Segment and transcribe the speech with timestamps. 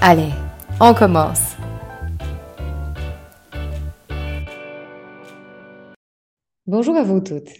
[0.00, 0.30] Allez,
[0.80, 1.56] on commence.
[6.66, 7.50] Bonjour à vous toutes.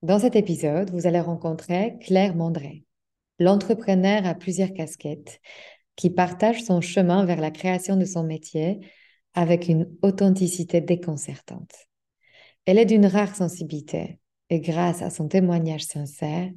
[0.00, 2.84] Dans cet épisode, vous allez rencontrer Claire Mandré,
[3.40, 5.40] l'entrepreneur à plusieurs casquettes
[5.96, 8.78] qui partage son chemin vers la création de son métier
[9.34, 11.74] avec une authenticité déconcertante.
[12.64, 16.48] Elle est d'une rare sensibilité et grâce à son témoignage sincère,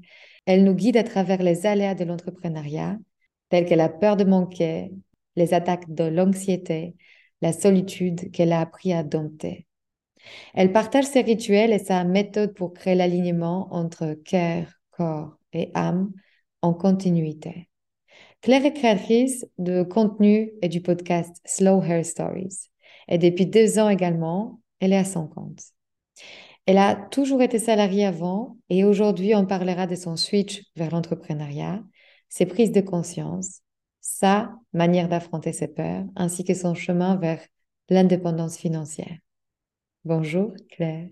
[0.45, 2.99] elle nous guide à travers les aléas de l'entrepreneuriat,
[3.49, 4.91] tels que la peur de manquer,
[5.35, 6.95] les attaques de l'anxiété,
[7.41, 9.67] la solitude qu'elle a appris à dompter.
[10.53, 16.11] Elle partage ses rituels et sa méthode pour créer l'alignement entre cœur, corps et âme
[16.61, 17.69] en continuité.
[18.41, 22.69] Claire est créatrice de contenu et du podcast Slow Hair Stories.
[23.07, 25.61] Et depuis deux ans également, elle est à son compte.
[26.65, 31.83] Elle a toujours été salariée avant et aujourd'hui on parlera de son switch vers l'entrepreneuriat,
[32.29, 33.61] ses prises de conscience,
[34.05, 37.39] sa manière d'affronter ses peurs, ainsi que son chemin vers
[37.89, 39.17] l'indépendance financière.
[40.03, 41.07] Bonjour Claire.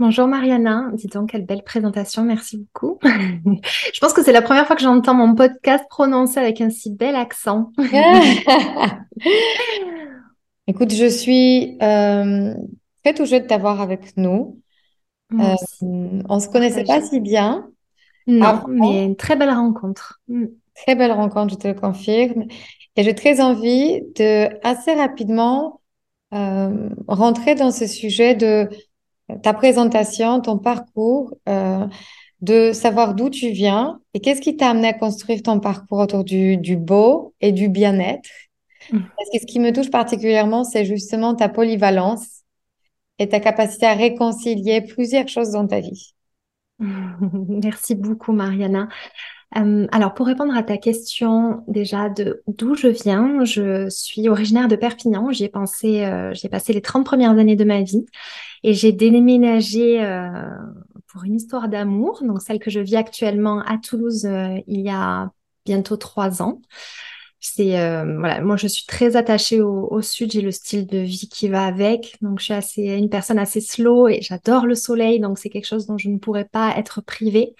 [0.00, 2.98] Bonjour Mariana, dis donc quelle belle présentation, merci beaucoup.
[3.04, 6.92] je pense que c'est la première fois que j'entends mon podcast prononcé avec un si
[6.92, 7.70] bel accent.
[10.66, 12.52] Écoute, je suis euh,
[13.04, 14.60] très touchée de t'avoir avec nous.
[15.32, 17.70] Euh, on ne se connaissait pas si bien.
[18.26, 20.20] Non, mais une très belle rencontre.
[20.74, 22.44] Très belle rencontre, je te le confirme.
[22.96, 25.80] Et j'ai très envie de assez rapidement
[26.34, 28.68] euh, rentrer dans ce sujet de
[29.42, 31.86] ta présentation, ton parcours, euh,
[32.40, 36.24] de savoir d'où tu viens et qu'est-ce qui t'a amené à construire ton parcours autour
[36.24, 38.28] du, du beau et du bien-être.
[38.90, 38.98] Mmh.
[39.16, 42.42] Parce que ce qui me touche particulièrement, c'est justement ta polyvalence
[43.18, 46.14] et ta capacité à réconcilier plusieurs choses dans ta vie.
[46.80, 48.88] Merci beaucoup, Mariana.
[49.56, 54.68] Euh, alors, pour répondre à ta question déjà de d'où je viens, je suis originaire
[54.68, 55.30] de Perpignan.
[55.30, 58.06] J'y ai pensé, euh, j'ai passé les 30 premières années de ma vie
[58.62, 60.30] et j'ai déménagé euh,
[61.08, 64.26] pour une histoire d'amour, donc celle que je vis actuellement à Toulouse
[64.66, 65.30] il y a
[65.66, 66.60] bientôt trois ans.
[67.40, 71.28] C'est voilà, moi je suis très attachée au, au sud, j'ai le style de vie
[71.28, 75.18] qui va avec, donc je suis assez une personne assez slow et j'adore le soleil,
[75.18, 77.54] donc c'est quelque chose dont je ne pourrais pas être privée.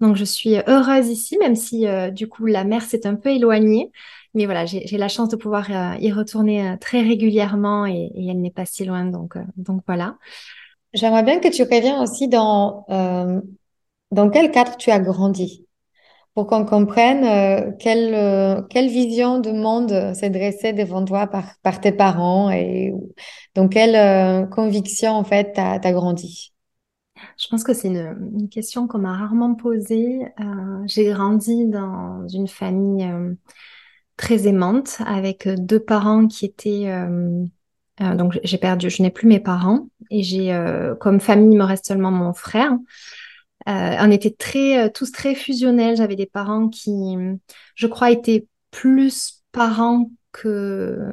[0.00, 3.30] Donc, je suis heureuse ici, même si euh, du coup la mer s'est un peu
[3.30, 3.90] éloignée.
[4.34, 8.40] Mais voilà, j'ai la chance de pouvoir euh, y retourner euh, très régulièrement et, elle
[8.40, 9.04] n'est pas si loin.
[9.04, 9.34] Donc,
[9.86, 10.16] voilà.
[10.94, 12.84] J'aimerais bien que tu reviennes aussi dans,
[14.10, 15.66] dans quel cadre tu as grandi?
[16.34, 21.92] Pour qu'on comprenne quelle, quelle vision de monde s'est dressée devant toi par, par tes
[21.92, 22.92] parents et
[23.54, 26.52] dans quelle conviction en fait tu as grandi?
[27.38, 30.20] Je pense que c'est une, question qu'on m'a rarement posée.
[30.40, 33.34] Euh, j'ai grandi dans une famille euh,
[34.16, 37.44] très aimante avec deux parents qui étaient euh,
[38.14, 40.58] donc j'ai perdu, je n'ai plus mes parents et j'ai
[41.00, 42.72] comme famille il me reste seulement mon frère.
[43.66, 45.96] on était très tous très fusionnels.
[45.96, 47.14] J'avais des parents qui,
[47.74, 51.10] je crois, étaient plus parents que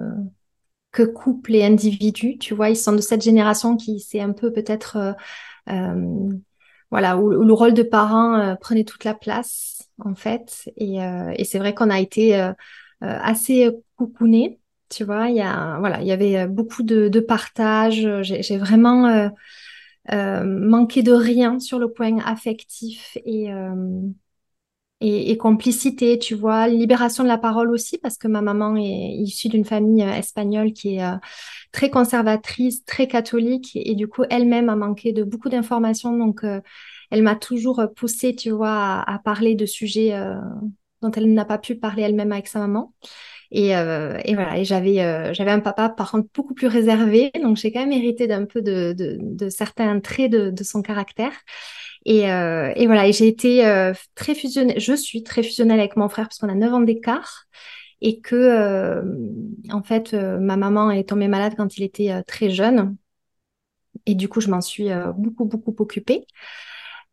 [0.94, 2.38] que couple et individu.
[2.38, 5.16] Tu vois, ils sont de cette génération qui s'est un peu peut-être
[6.92, 10.70] voilà, où, le rôle de parent euh, prenait toute la place en fait.
[10.78, 12.52] Et, euh, et c'est vrai qu'on a été
[13.02, 14.60] assez coucouné
[14.90, 15.30] tu vois.
[15.30, 18.08] Il y a voilà, il y avait beaucoup de, de partage.
[18.22, 19.30] J'ai vraiment
[20.10, 23.50] manqué de rien sur le point affectif et
[25.00, 28.82] et, et, complicité, tu vois, libération de la parole aussi, parce que ma maman est
[28.82, 31.16] issue d'une famille euh, espagnole qui est euh,
[31.72, 36.62] très conservatrice, très catholique, et, du coup, elle-même a manqué de beaucoup d'informations, donc euh,
[37.12, 40.14] elle m'a toujours poussée, tu vois, à, parler de sujets
[41.02, 42.94] dont elle n'a pas pu parler elle-même avec sa maman.
[43.52, 47.32] Et, euh, et voilà, et j'avais euh, j'avais un papa par contre beaucoup plus réservé,
[47.42, 50.82] donc j'ai quand même hérité d'un peu de, de, de, certains traits de, de son
[50.82, 51.32] caractère.
[52.06, 55.98] Et, euh, et voilà, et j'ai été euh, très fusionnelle, je suis très fusionnelle avec
[55.98, 57.46] mon frère parce qu'on a 9 ans d'écart
[58.02, 59.02] et que euh,
[59.72, 62.96] en fait ma maman est tombée malade quand il était très jeune
[64.06, 66.26] et du coup je m'en suis beaucoup beaucoup occupée.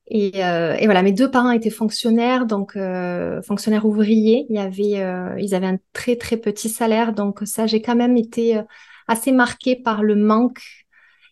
[0.06, 4.46] Et, euh, et, voilà, mes deux parents étaient fonctionnaires, donc euh, fonctionnaires ouvriers.
[4.50, 7.96] Il y avait, euh, ils avaient un très très petit salaire, donc ça, j'ai quand
[7.96, 8.62] même été euh,
[9.08, 10.83] assez marquée par le manque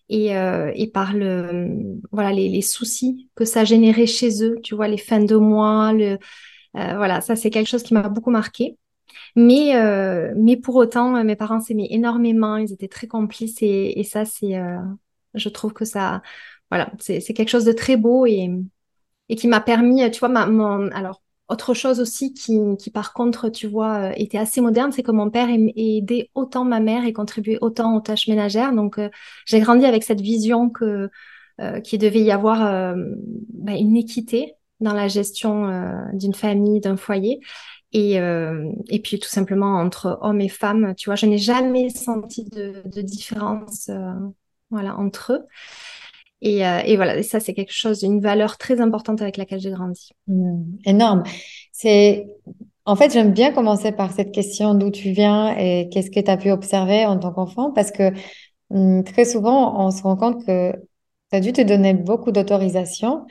[0.09, 4.57] et, euh, et par le, voilà, les, les, soucis que ça générait chez eux.
[4.63, 6.19] Tu vois, les fins de mois, le,
[6.75, 8.79] voilà, ça c'est quelque chose qui m'a beaucoup marquée.
[9.37, 9.73] Mais,
[10.37, 14.59] mais pour autant, mes parents s'aimaient énormément, ils étaient très complices et, et ça, c'est,
[15.35, 16.23] je trouve que ça
[16.71, 18.51] voilà, c'est quelque chose de très beau et,
[19.29, 21.23] et qui m'a permis, tu vois, ma, mon, alors,
[21.53, 25.31] autre chose aussi qui, par contre, tu vois, euh, était assez moderne, c'est que mon
[25.31, 28.73] père aidait autant ma mère et contribuait autant aux tâches ménagères.
[28.73, 29.11] Donc, euh,
[29.47, 31.11] j'ai grandi avec cette vision que
[31.61, 32.97] euh, qu'il devait y avoir
[33.53, 35.69] bah, une équité dans la gestion
[36.15, 37.41] d'une famille, d'un foyer.
[37.93, 42.45] Et, et puis, tout simplement, entre hommes et femmes, tu vois, je n'ai jamais senti
[42.45, 43.91] de, de différence
[44.71, 45.47] voilà, entre eux.
[46.45, 49.61] Et, euh, et, voilà, et ça, c'est quelque chose, une valeur très importante avec laquelle
[49.61, 50.11] j'ai grandi.
[50.27, 51.23] Mmh, énorme.
[51.71, 52.27] C'est,
[52.85, 56.31] en fait, j'aime bien commencer par cette question d'où tu viens et qu'est-ce que tu
[56.31, 58.11] as pu observer en tant qu'enfant, parce que
[58.71, 63.25] mmh, très souvent, on se rend compte que tu as dû te donner beaucoup d'autorisation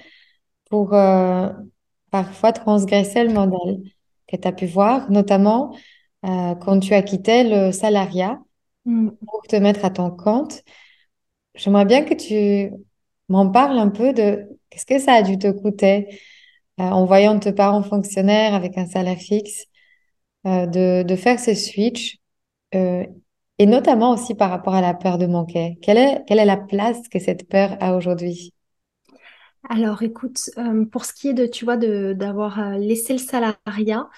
[0.70, 1.50] pour euh,
[2.12, 3.82] parfois transgresser le modèle
[4.26, 5.76] que tu as pu voir, notamment
[6.26, 8.40] euh, quand tu as quitté le salariat
[8.86, 9.10] mmh.
[9.28, 10.62] pour te mettre à ton compte.
[11.56, 12.72] J'aimerais bien que tu
[13.32, 16.20] m'en parle un peu de qu'est-ce que ça a dû te coûter
[16.80, 19.66] euh, en voyant tes parents fonctionnaires avec un salaire fixe,
[20.46, 22.18] euh, de, de, faire ce switch,
[22.76, 23.06] euh,
[23.58, 25.78] et notamment aussi par rapport à la peur de manquer.
[25.82, 28.54] Quelle est, quelle est la place que cette peur a aujourd'hui?
[29.70, 30.50] Alors, écoute,
[30.92, 34.10] pour ce qui est de, tu vois, d'avoir laissé le salariat,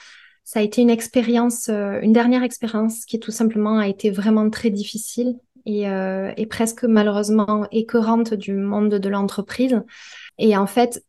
[0.46, 4.70] ça a été une expérience, une dernière expérience qui tout simplement a été vraiment très
[4.70, 9.82] difficile et, euh, et presque malheureusement écœurante du monde de l'entreprise.
[10.38, 11.04] Et en fait,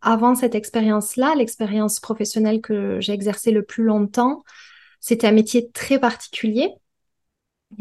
[0.00, 4.44] avant cette expérience-là, l'expérience professionnelle que j'ai exercée le plus longtemps,
[5.00, 6.70] c'était un métier très particulier.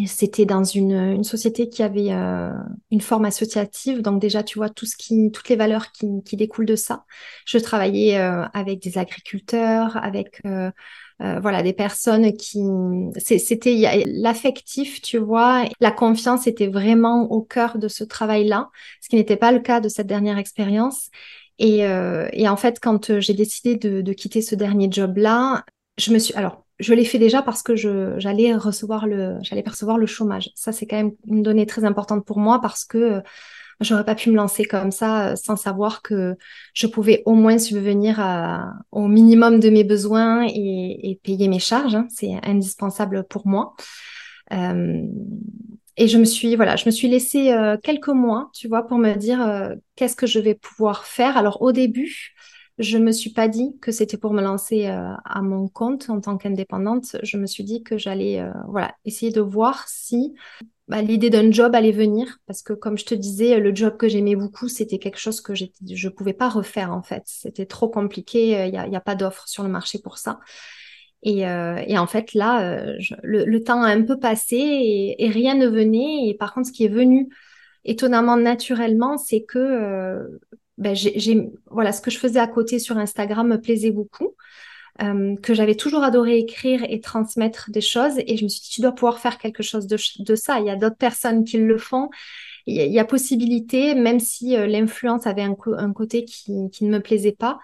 [0.08, 2.52] C'était dans une, une, société qui avait euh,
[2.90, 6.36] une forme associative, donc déjà tu vois tout ce qui, toutes les valeurs qui, qui
[6.36, 7.06] découlent de ça.
[7.46, 10.42] Je travaillais euh, avec des agriculteurs, avec
[11.22, 12.64] euh, euh, voilà, des personnes qui,
[13.18, 18.70] c'était l'affectif, tu vois, la confiance était vraiment au cœur de ce travail-là,
[19.02, 21.10] ce qui n'était pas le cas de cette dernière expérience.
[21.58, 25.64] Et, euh, et en fait, quand euh, j'ai décidé de, de, quitter ce dernier job-là,
[25.98, 29.98] je me suis, alors, je l'ai fait déjà parce que j'allais recevoir le, j'allais percevoir
[29.98, 30.52] le chômage.
[30.56, 33.22] Ça, c'est quand même une donnée très importante pour moi parce que
[33.82, 36.36] J'aurais pas pu me lancer comme ça euh, sans savoir que
[36.74, 38.20] je pouvais au moins subvenir
[38.92, 41.96] au minimum de mes besoins et, payer mes charges.
[41.96, 42.08] Hein.
[42.10, 43.74] C'est indispensable pour moi.
[44.54, 45.04] Euh,
[45.98, 48.98] et je me suis, voilà, je me suis laissé euh, quelques mois, tu vois, pour
[48.98, 51.38] me dire qu'est-ce que je vais pouvoir faire.
[51.38, 52.34] Alors au début,
[52.78, 56.38] je me suis pas dit que c'était pour me lancer à mon compte en tant
[56.38, 57.16] qu'indépendante.
[57.24, 60.34] Je me suis dit que j'allais, voilà, essayer de voir si
[60.88, 64.08] bah, l'idée d'un job allait venir parce que comme je te disais, le job que
[64.08, 67.24] j'aimais beaucoup, c'était quelque chose que je pouvais pas refaire en fait.
[67.26, 70.40] C'était trop compliqué, il n'y a, y a, pas d'offre sur le marché pour ça.
[71.24, 75.26] Et, euh, et en fait là, euh, le, le, temps a un peu passé et,
[75.26, 76.28] et, rien ne venait.
[76.28, 77.30] Et par contre, ce qui est venu
[77.84, 80.40] étonnamment naturellement, c'est que euh,
[80.78, 84.36] ben, j'ai, voilà, ce que je faisais à côté sur Instagram me plaisait beaucoup.
[85.02, 88.14] Euh, que j'avais toujours adoré écrire et transmettre des choses.
[88.28, 89.98] Et je me suis dit, tu dois pouvoir faire quelque chose de,
[90.36, 90.60] ça.
[90.60, 92.10] Il y a d'autres personnes qui le font.
[92.66, 97.00] Il y, a, possibilité, même si euh, l'influence avait un, côté qui, qui, ne me
[97.00, 97.60] plaisait pas.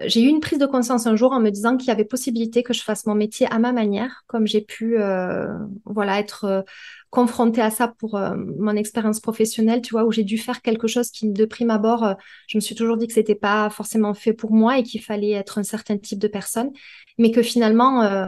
[0.00, 2.64] J'ai eu une prise de conscience un jour en me disant qu'il y avait possibilité
[2.64, 5.46] que je fasse mon métier à ma manière, comme j'ai pu euh,
[5.84, 6.64] voilà être
[7.10, 10.86] confrontée à ça pour euh, mon expérience professionnelle, tu vois, où j'ai dû faire quelque
[10.86, 12.14] chose qui, de prime abord, euh,
[12.46, 15.32] je me suis toujours dit que c'était pas forcément fait pour moi et qu'il fallait
[15.32, 16.70] être un certain type de personne,
[17.18, 18.26] mais que finalement, euh,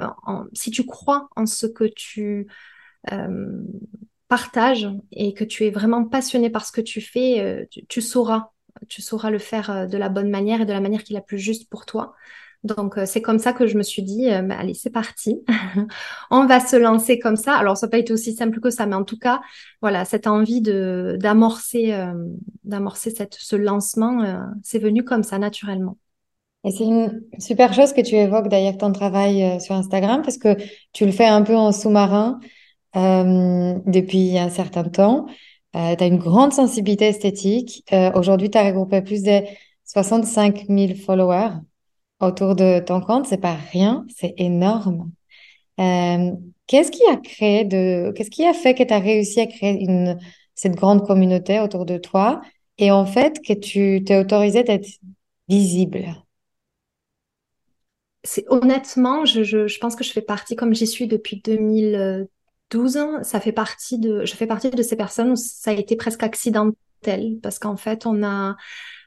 [0.53, 2.49] si tu crois en ce que tu
[4.29, 8.51] partages et que tu es vraiment passionné par ce que tu fais, tu, tu sauras,
[8.89, 11.23] tu sauras le faire de la bonne manière et de la manière qui est la
[11.23, 12.15] plus juste pour toi.
[12.65, 15.43] Donc, euh, c'est comme ça que je me suis dit, euh, allez, c'est parti.
[16.31, 17.55] on va se lancer comme ça.
[17.55, 19.41] Alors, ça n'a pas été aussi simple que ça, mais en tout cas,
[19.81, 22.15] voilà, cette envie de d'amorcer, euh,
[22.65, 25.97] d'amorcer cette, ce lancement, c'est venu comme ça, naturellement.
[26.65, 30.57] Et c'est une super chose que tu évoques d'ailleurs ton travail sur Instagram parce que
[30.93, 32.39] tu le fais un peu en sous-marin
[32.95, 35.27] depuis un certain temps.
[35.73, 37.85] Tu as une grande sensibilité esthétique.
[38.15, 39.41] Aujourd'hui, tu as regroupé plus de
[39.87, 41.51] 65 000 followers
[42.23, 43.27] autour de ton compte.
[43.27, 45.11] C'est pas rien, c'est énorme.
[45.81, 46.31] Euh,
[46.67, 49.83] qu'est-ce qui a créé de, qu'est-ce qui a fait que tu as réussi à créer
[49.83, 50.19] une,
[50.55, 52.41] cette grande communauté autour de toi
[52.79, 54.87] et en fait que tu t'es autorisé d'être
[55.49, 56.23] visible?
[58.25, 62.99] c'est honnêtement, je, je, je, pense que je fais partie, comme j'y suis depuis 2012,
[63.23, 66.23] ça fait partie de, je fais partie de ces personnes où ça a été presque
[66.23, 68.57] accidentel parce qu'en fait, on a,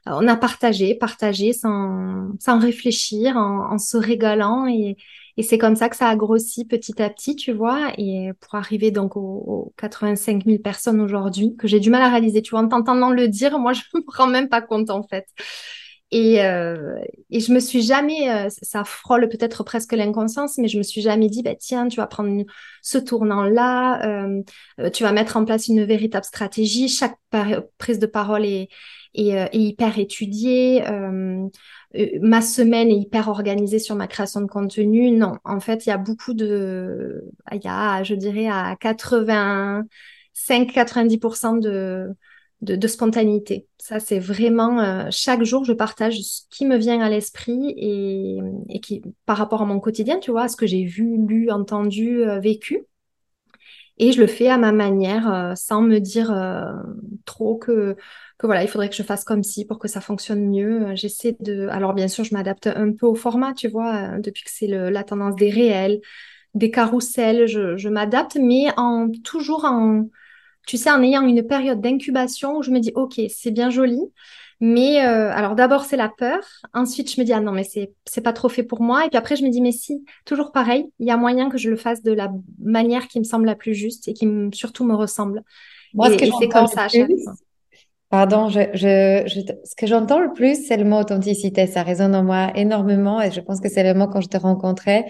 [0.06, 4.96] on a partagé, partagé sans, sans réfléchir, en, en se régalant et,
[5.38, 8.54] et c'est comme ça que ça a grossi petit à petit, tu vois, et pour
[8.54, 12.50] arriver donc aux, aux 85 000 personnes aujourd'hui, que j'ai du mal à réaliser, tu
[12.52, 15.26] vois, en t'entendant le dire, moi, je me rends même pas compte, en fait.
[16.12, 20.78] Et, euh, et je me suis jamais, euh, ça frôle peut-être presque l'inconscience, mais je
[20.78, 22.44] me suis jamais dit, bah, tiens, tu vas prendre
[22.80, 24.42] ce tournant-là, euh,
[24.80, 27.18] euh, tu vas mettre en place une véritable stratégie, chaque
[27.78, 28.68] prise de parole est,
[29.16, 30.82] est, est hyper étudiée,
[32.20, 35.10] ma semaine est hyper organisée sur ma création de contenu.
[35.10, 41.60] Non, en fait, il y a beaucoup de, il y a, je dirais, à 85-90%
[41.60, 42.14] de
[42.62, 43.66] de, spontanéité.
[43.78, 48.38] Ça, c'est vraiment euh, chaque jour, je partage ce qui me vient à l'esprit et,
[48.68, 51.50] et, qui, par rapport à mon quotidien, tu vois, à ce que j'ai vu, lu,
[51.50, 52.86] entendu, euh, vécu.
[53.98, 56.30] Et je le fais à ma manière, euh, sans me dire
[57.24, 57.96] trop que,
[58.38, 60.94] que voilà, il faudrait que je fasse comme ci pour que ça fonctionne mieux.
[60.94, 61.68] J'essaie de.
[61.68, 65.04] Alors, bien sûr, je m'adapte un peu au format, tu vois, depuis que c'est la
[65.04, 66.00] tendance des réels,
[66.54, 70.08] des carousels, je, je m'adapte, mais en toujours en
[70.66, 74.00] tu sais, en ayant une période d'incubation où je me dis, OK, c'est bien joli,
[74.60, 76.40] mais euh, alors d'abord, c'est la peur.
[76.72, 79.04] Ensuite, je me dis, ah non, mais c'est, c'est pas trop fait pour moi.
[79.04, 81.58] Et puis après, je me dis, mais si, toujours pareil, il y a moyen que
[81.58, 84.84] je le fasse de la manière qui me semble la plus juste et qui surtout
[84.84, 85.42] me ressemble.
[85.94, 87.34] Moi, ce que c'est comme ça à chaque fois.
[88.08, 89.26] Pardon, je, je,
[89.64, 91.66] ce que j'entends le plus, c'est le mot authenticité.
[91.66, 94.36] Ça résonne en moi énormément et je pense que c'est le mot quand je te
[94.36, 95.04] rencontrais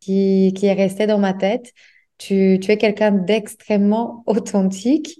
[0.00, 1.72] qui, qui est resté dans ma tête.
[2.18, 5.18] Tu, tu es quelqu'un d'extrêmement authentique,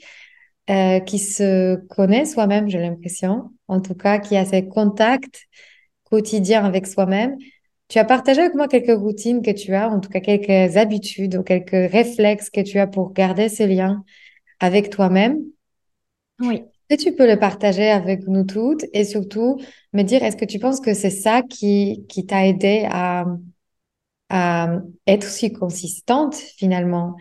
[0.71, 5.47] euh, qui se connaît soi-même, j'ai l'impression, en tout cas, qui a ses contacts
[6.05, 7.37] quotidiens avec soi-même.
[7.89, 11.37] Tu as partagé avec moi quelques routines que tu as, en tout cas quelques habitudes
[11.37, 14.05] ou quelques réflexes que tu as pour garder ce lien
[14.59, 15.39] avec toi-même.
[16.41, 16.65] Oui.
[16.91, 19.59] Et tu peux le partager avec nous toutes et surtout
[19.93, 23.27] me dire, est-ce que tu penses que c'est ça qui, qui t'a aidé à,
[24.29, 27.17] à être aussi consistante finalement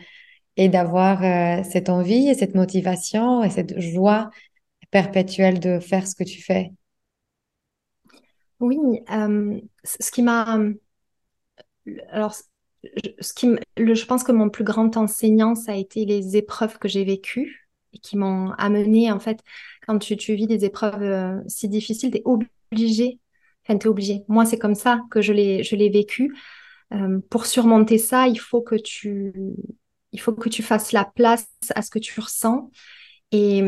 [0.57, 4.29] et d'avoir euh, cette envie et cette motivation et cette joie
[4.91, 6.71] perpétuelle de faire ce que tu fais.
[8.59, 8.77] Oui,
[9.83, 10.59] ce qui m'a...
[12.09, 16.79] Alors, ce qui je pense que mon plus grand enseignant, ça a été les épreuves
[16.79, 19.39] que j'ai vécues et qui m'ont amené, en fait,
[19.85, 23.19] quand tu, vis des épreuves euh, si difficiles, tu es obligé,
[23.63, 24.23] enfin, tu es obligé.
[24.29, 26.33] Moi, c'est comme ça que je l'ai vécu.
[27.29, 29.33] Pour surmonter ça, il faut que tu,
[30.15, 32.71] il faut que tu fasses la place à ce que tu ressens.
[33.31, 33.61] Et,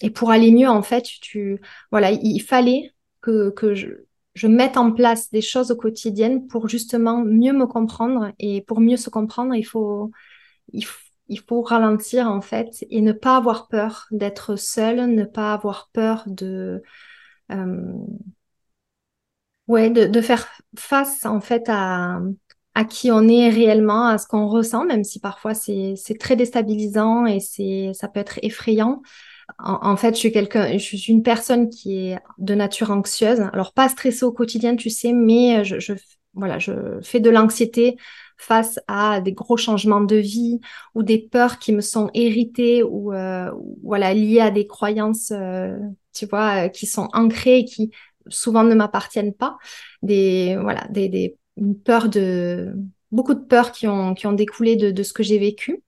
[0.00, 4.92] et pour aller mieux, en fait, tu, voilà, il, fallait que, que je, mette en
[4.92, 8.32] place des choses au quotidien pour justement mieux me comprendre.
[8.38, 10.10] Et pour mieux se comprendre, il faut,
[10.72, 10.86] il,
[11.66, 16.82] ralentir, en fait, et ne pas avoir peur d'être seul, ne pas avoir peur de,
[17.50, 17.92] euh,
[19.68, 22.20] Ouais, de, faire face en fait à,
[22.74, 27.26] à qui on est réellement, à ce qu'on ressent, même si parfois c'est très déstabilisant
[27.26, 27.40] et
[27.94, 29.02] ça peut être effrayant.
[29.58, 33.40] En, fait, je suis quelqu'un, je suis une personne qui est de nature anxieuse.
[33.52, 35.92] Alors pas stressée au quotidien, tu sais, mais je, je
[36.34, 37.96] voilà, je fais de l'anxiété
[38.38, 40.60] face à des gros changements de vie
[40.94, 43.50] ou des peurs qui me sont héritées ou euh,
[43.82, 45.76] voilà liées à des croyances, euh,
[46.14, 47.90] tu vois, qui sont ancrées et qui
[48.28, 49.58] souvent ne m'appartiennent pas,
[50.02, 51.36] des voilà, des, des
[51.84, 52.74] peurs de
[53.10, 55.82] beaucoup de peurs qui ont qui ont découlé de, de ce que j'ai vécu.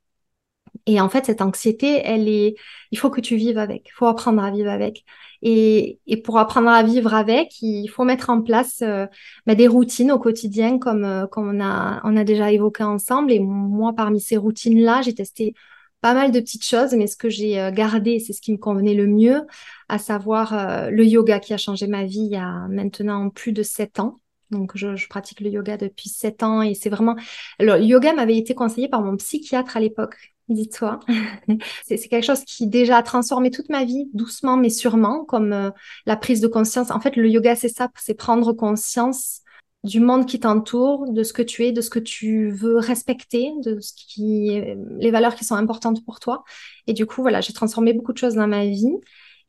[0.87, 2.57] Et en fait, cette anxiété, elle est,
[2.91, 5.05] il faut que tu vives avec, il faut apprendre à vivre avec.
[5.43, 9.07] Et, et, pour apprendre à vivre avec, il faut mettre en place euh,
[9.47, 13.33] bah, des routines au quotidien, comme, euh, comme on, a, on a déjà évoqué ensemble.
[13.33, 15.55] Et moi, parmi ces routines-là, j'ai testé
[16.01, 18.59] pas mal de petites choses, mais ce que j'ai euh, gardé, c'est ce qui me
[18.59, 19.47] convenait le mieux,
[19.89, 23.53] à savoir euh, le yoga qui a changé ma vie il y a maintenant plus
[23.53, 24.21] de sept ans.
[24.51, 27.17] Donc, je, pratique le yoga depuis sept ans et c'est vraiment.
[27.59, 31.01] Le yoga m'avait été conseillé par mon psychiatre à l'époque dis-toi.
[31.87, 35.71] c'est quelque chose qui déjà a transformé toute ma vie, doucement mais sûrement, comme euh,
[36.07, 36.91] la prise de conscience.
[36.91, 39.41] En fait, le yoga, c'est ça, c'est prendre conscience
[39.85, 43.53] du monde qui t'entoure, de ce que tu es, de ce que tu veux respecter,
[43.63, 44.63] de ce qui,
[44.99, 46.43] les valeurs qui sont importantes pour toi.
[46.87, 48.95] Et du coup, voilà, j'ai transformé beaucoup de choses dans ma vie.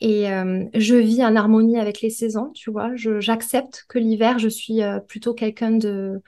[0.01, 2.91] Et euh, je vis en harmonie avec les saisons, tu vois.
[2.95, 6.21] J'accepte que l'hiver, je suis euh, plutôt quelqu'un de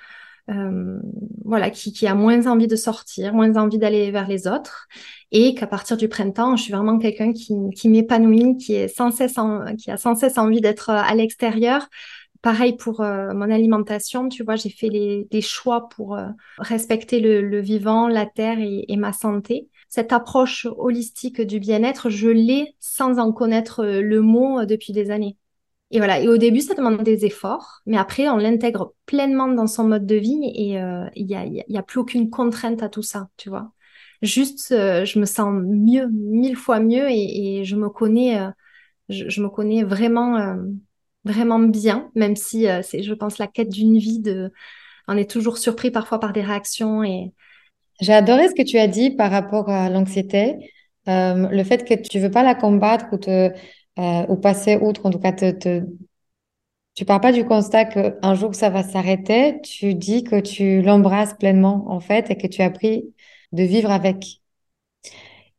[0.49, 0.99] euh,
[1.43, 4.87] voilà, qui, qui, a moins envie de sortir, moins envie d'aller vers les autres,
[5.31, 9.11] et qu'à partir du printemps, je suis vraiment quelqu'un qui, qui m'épanouit, qui est sans
[9.11, 9.35] cesse,
[9.77, 11.89] qui a sans cesse envie d'être à l'extérieur.
[12.41, 16.17] Pareil pour mon alimentation, tu vois, j'ai fait les, des choix pour
[16.59, 22.09] respecter le, le, vivant, la terre et, et ma santé cette approche holistique du bien-être,
[22.09, 25.37] je l'ai sans en connaître euh, le mot euh, depuis des années.
[25.91, 26.19] Et voilà.
[26.19, 30.05] Et au début, ça demande des efforts, mais après, on l'intègre pleinement dans son mode
[30.05, 33.29] de vie et euh, il n'y a, y a plus aucune contrainte à tout ça,
[33.37, 33.71] tu vois.
[34.21, 38.41] Juste, je me sens mieux, mille fois mieux et, je me connais,
[39.09, 40.57] je, me connais vraiment,
[41.23, 44.51] vraiment bien, même si c'est, je pense, la quête d'une vie de,
[45.07, 47.31] on est toujours surpris parfois par des réactions et,
[47.99, 50.71] j'ai adoré ce que tu as dit par rapport à l'anxiété,
[51.07, 53.51] euh, le fait que tu veux pas la combattre ou te
[53.99, 55.83] euh, ou passer outre, en tout cas te, te
[56.93, 61.35] tu pars pas du constat qu'un jour ça va s'arrêter, tu dis que tu l'embrasses
[61.35, 63.13] pleinement en fait et que tu as appris
[63.51, 64.41] de vivre avec.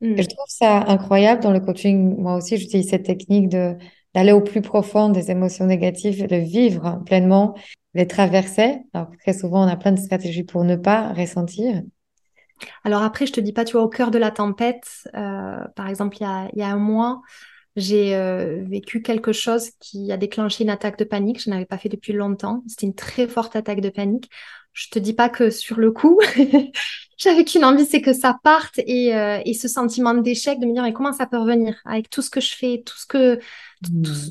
[0.01, 0.27] Et je hmm.
[0.27, 2.17] trouve ça incroyable dans le coaching.
[2.19, 3.77] Moi aussi, j'utilise cette technique de
[4.15, 7.55] d'aller au plus profond des émotions négatives, de vivre pleinement,
[7.95, 8.79] les traverser.
[8.95, 11.83] Alors très souvent, on a plein de stratégies pour ne pas ressentir.
[12.85, 15.89] Alors après, je te dis pas, tu vois, au cœur de la tempête, euh, par
[15.89, 17.23] exemple, il y a, un mois,
[17.77, 21.43] j'ai euh, vécu quelque chose qui a déclenché une attaque de panique.
[21.43, 22.63] Je n'avais pas fait depuis longtemps.
[22.67, 24.31] C'était une très forte attaque de panique.
[24.73, 26.21] Je te dis pas que sur le coup,
[27.19, 30.73] j'avais qu'une envie, c'est que ça parte et, euh, et ce sentiment d'échec, de me
[30.73, 33.41] dire mais comment ça peut revenir avec tout ce que je fais, tout ce que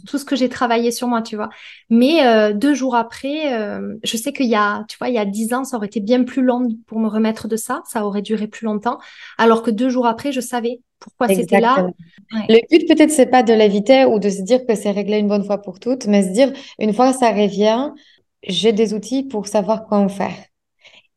[0.07, 1.49] tout, ce que j'ai travaillé sur moi, tu vois.
[1.89, 5.19] Mais euh, deux jours après, euh, je sais qu'il y a, tu vois, il y
[5.19, 8.05] a dix ans, ça aurait été bien plus long pour me remettre de ça, ça
[8.05, 8.99] aurait duré plus longtemps,
[9.37, 11.87] alors que deux jours après, je savais pourquoi c'était là.
[12.31, 15.27] Le but peut-être c'est pas de l'éviter ou de se dire que c'est réglé une
[15.27, 17.91] bonne fois pour toutes, mais se dire une fois ça revient,
[18.43, 20.35] j'ai des outils pour savoir quoi en faire.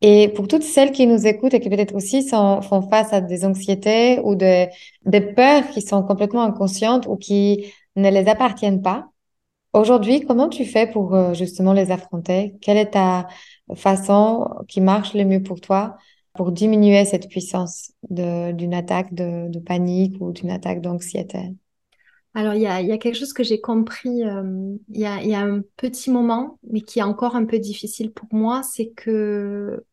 [0.01, 3.45] Et pour toutes celles qui nous écoutent et qui peut-être aussi font face à des
[3.45, 9.11] anxiétés ou des peurs qui sont complètement inconscientes ou qui ne les appartiennent pas.
[9.73, 12.57] Aujourd'hui, comment tu fais pour euh, justement les affronter?
[12.61, 13.27] Quelle est ta
[13.75, 15.95] façon qui marche le mieux pour toi
[16.33, 21.53] pour diminuer cette puissance d'une attaque de, panique ou d'une attaque d'anxiété?
[22.33, 26.09] Alors, il y a, quelque chose que j'ai compris euh, il, y a, un petit
[26.09, 29.83] moment, mais qui est encore un peu difficile pour moi, c'est que,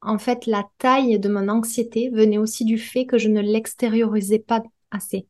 [0.00, 4.40] en fait, la taille de mon anxiété venait aussi du fait que je ne l'extériorisais
[4.40, 5.28] pas assez.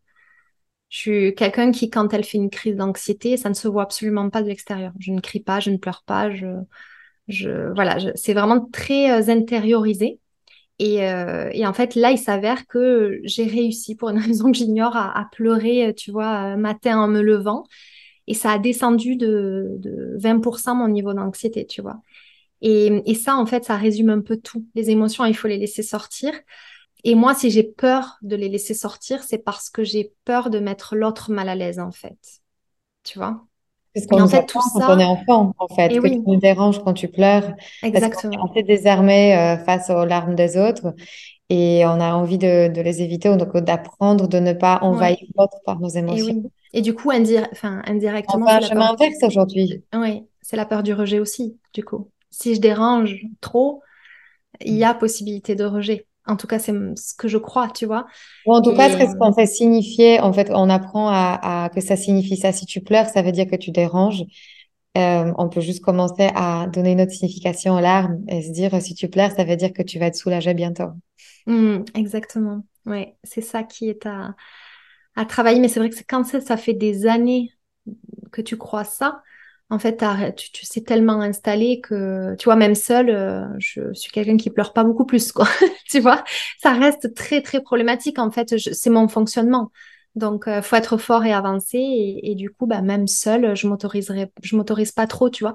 [0.88, 4.30] Je suis quelqu'un qui, quand elle fait une crise d'anxiété, ça ne se voit absolument
[4.30, 4.92] pas de l'extérieur.
[5.00, 6.46] Je ne crie pas, je ne pleure pas, je,
[7.28, 10.18] je voilà, c'est vraiment très euh, intériorisé.
[10.78, 14.58] Et, euh, et, en fait, là, il s'avère que j'ai réussi, pour une raison que
[14.58, 17.64] j'ignore, à, pleurer, tu vois, matin en me levant.
[18.26, 22.00] Et ça a descendu de, de 20% mon niveau d'anxiété, tu vois.
[22.62, 24.66] Et, ça, en fait, ça résume un peu tout.
[24.74, 26.32] Les émotions, il faut les laisser sortir.
[27.04, 30.58] Et moi, si j'ai peur de les laisser sortir, c'est parce que j'ai peur de
[30.58, 32.18] mettre l'autre mal à l'aise, en fait.
[33.04, 33.46] Tu vois?
[33.94, 34.86] C'est ce qu'on fait, tout ça...
[34.86, 36.10] quand on est enfant, en fait, que oui.
[36.12, 37.52] tu nous déranges quand tu pleures.
[37.82, 38.32] Exactement.
[38.32, 40.94] Parce qu'on est désarmé euh, face aux larmes des autres
[41.48, 45.58] et on a envie de, de les éviter, donc d'apprendre de ne pas envahir l'autre
[45.64, 46.28] par nos émotions.
[46.28, 46.50] Et, oui.
[46.72, 47.46] et du coup, indir...
[47.52, 48.46] enfin, indirectement...
[48.46, 49.84] Enfin, je m'inverse aujourd'hui.
[49.94, 52.10] Oui, c'est la peur du rejet aussi, du coup.
[52.30, 53.80] Si je dérange trop,
[54.60, 56.06] il y a possibilité de rejet.
[56.26, 58.06] En tout cas, c'est ce que je crois, tu vois.
[58.46, 62.36] en tout cas, ce qu'on fait signifier, en fait, on apprend à, que ça signifie
[62.36, 62.52] ça.
[62.52, 64.22] Si tu pleures, ça veut dire que tu déranges.
[64.96, 68.80] Euh, on peut juste commencer à donner une autre signification aux larmes et se dire
[68.80, 70.90] si tu pleures, ça veut dire que tu vas être soulagé bientôt.
[71.46, 72.64] Mmh, exactement.
[72.86, 74.34] Ouais, c'est ça qui est à,
[75.16, 75.60] à travailler.
[75.60, 77.50] Mais c'est vrai que c'est quand ça, ça fait des années
[78.32, 79.22] que tu crois ça,
[79.70, 80.04] en fait,
[80.36, 84.50] tu, tu sais tellement installé que, tu vois, même seule, euh, je suis quelqu'un qui
[84.50, 85.48] pleure pas beaucoup plus, quoi.
[85.90, 86.22] tu vois,
[86.62, 88.18] ça reste très, très problématique.
[88.18, 89.72] En fait, c'est mon fonctionnement.
[90.16, 91.78] Donc, euh, faut être fort et avancer.
[92.22, 95.54] Et, du coup, bah, même seule, je m'autorise pas trop, tu vois.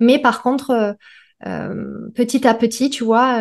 [0.00, 0.96] Mais par contre,
[1.46, 3.38] euh, petit à petit, tu vois,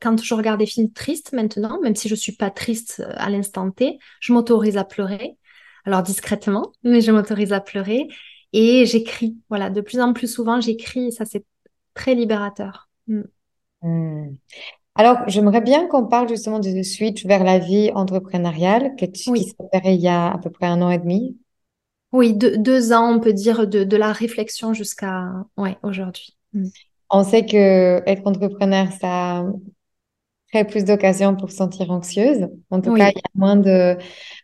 [0.00, 3.70] quand je regarde des films tristes maintenant, même si je suis pas triste à l'instant
[3.70, 5.36] T, je m'autorise à pleurer.
[5.84, 8.08] Alors discrètement, mais je m'autorise à pleurer.
[8.52, 9.38] Et j'écris.
[9.48, 11.44] Voilà, de plus en plus souvent, j'écris ça, c'est
[11.94, 12.88] très libérateur.
[13.06, 13.22] Mm.
[13.82, 14.36] Mm.
[14.96, 19.32] Alors, j'aimerais bien qu'on parle justement de ce switch vers la vie entrepreneuriale que tu,
[19.34, 21.38] qui Oui, s'est opéré il y a à peu près un an et demi.
[22.12, 26.36] oui, deux, deux ans, on peut dire, de, de la réflexion jusqu'à ouais, aujourd'hui.
[26.52, 26.68] Mm.
[27.10, 29.44] On sait que être entrepreneur, ça
[30.68, 32.48] plus d'occasions pour se sentir anxieuse.
[32.70, 33.96] En tout cas, il y a moins de,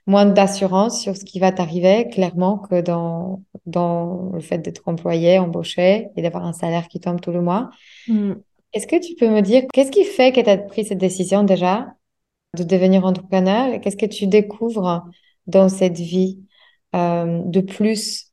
[0.07, 5.39] moins d'assurance sur ce qui va t'arriver, clairement, que dans, dans le fait d'être employé,
[5.39, 7.71] embauché et d'avoir un salaire qui tombe tout le mois.
[8.09, 8.35] Mm.
[8.75, 11.43] Est-ce que tu peux me dire qu'est-ce qui fait que tu as pris cette décision
[11.45, 11.95] déjà
[12.57, 15.05] de devenir entrepreneur et qu'est-ce que tu découvres
[15.47, 16.41] dans cette vie
[16.95, 18.33] euh, de plus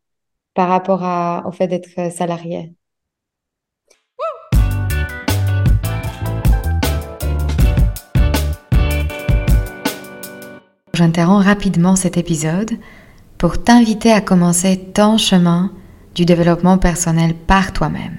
[0.53, 2.73] par rapport à, au fait d'être salarié?
[11.01, 12.73] J'interromps rapidement cet épisode
[13.39, 15.71] pour t'inviter à commencer ton chemin
[16.13, 18.17] du développement personnel par toi-même.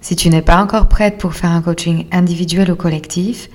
[0.00, 3.50] Si tu n'es pas encore prête pour faire un coaching individuel ou collectif,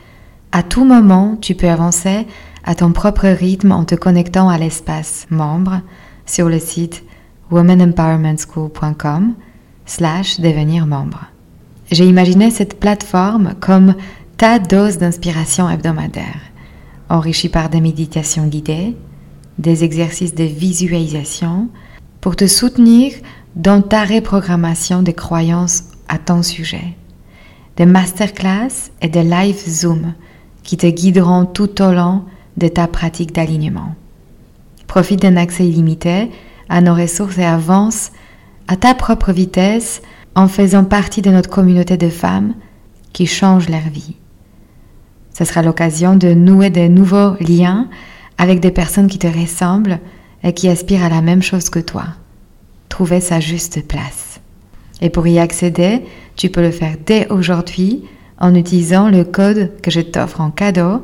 [0.51, 2.27] à tout moment, tu peux avancer
[2.65, 5.79] à ton propre rythme en te connectant à l'espace membre
[6.25, 7.05] sur le site
[7.49, 9.35] womanempowermentschool.com
[9.85, 11.27] slash devenir membre.
[11.91, 13.95] J'ai imaginé cette plateforme comme
[14.35, 16.41] ta dose d'inspiration hebdomadaire,
[17.13, 18.95] enrichie par des méditations guidées,
[19.59, 21.69] des exercices de visualisation
[22.21, 23.13] pour te soutenir
[23.55, 26.95] dans ta reprogrammation des croyances à ton sujet,
[27.77, 30.13] des masterclass et des live Zoom
[30.63, 32.23] qui te guideront tout au long
[32.57, 33.95] de ta pratique d'alignement.
[34.87, 36.31] Profite d'un accès illimité
[36.67, 38.11] à nos ressources et avance
[38.67, 40.01] à ta propre vitesse
[40.33, 42.55] en faisant partie de notre communauté de femmes
[43.11, 44.15] qui changent leur vie.
[45.33, 47.89] Ce sera l'occasion de nouer de nouveaux liens
[48.37, 49.99] avec des personnes qui te ressemblent
[50.43, 52.05] et qui aspirent à la même chose que toi.
[52.89, 54.39] Trouver sa juste place.
[55.01, 56.01] Et pour y accéder,
[56.35, 58.03] tu peux le faire dès aujourd'hui
[58.39, 61.01] en utilisant le code que je t'offre en cadeau,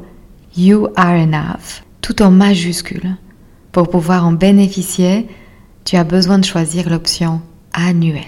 [0.58, 3.16] You Are Enough, tout en majuscule.
[3.72, 5.28] Pour pouvoir en bénéficier,
[5.86, 7.42] tu as besoin de choisir l'option
[7.74, 8.24] annuelle.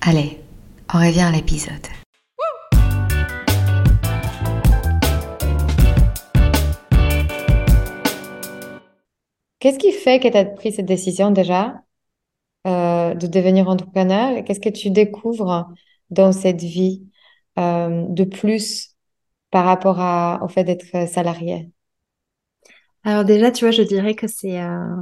[0.00, 0.38] Allez,
[0.92, 2.01] on revient à l'épisode.
[9.62, 11.84] Qu'est-ce qui fait que tu as pris cette décision déjà
[12.66, 14.42] euh, de devenir entrepreneur?
[14.44, 15.68] Qu'est-ce que tu découvres
[16.10, 17.06] dans cette vie
[17.60, 18.96] euh, de plus
[19.52, 20.00] par rapport
[20.42, 21.70] au fait d'être salarié?
[23.04, 24.96] Alors déjà, tu vois, je dirais que c'est euh,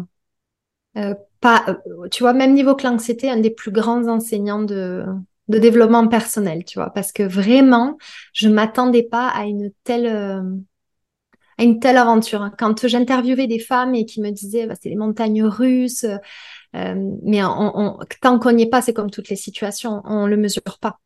[0.98, 5.04] euh, pas, euh, tu vois, même niveau que l'anxiété, un des plus grands enseignants de,
[5.48, 7.96] de développement personnel, tu vois, parce que vraiment,
[8.32, 10.42] je m'attendais pas à une telle, euh,
[11.62, 12.50] une telle aventure.
[12.58, 16.06] Quand j'interviewais des femmes et qui me disaient, bah, c'est les montagnes russes,
[16.76, 17.40] euh, mais
[18.20, 20.98] tant qu'on n'y est pas, c'est comme toutes les situations, on le mesure pas.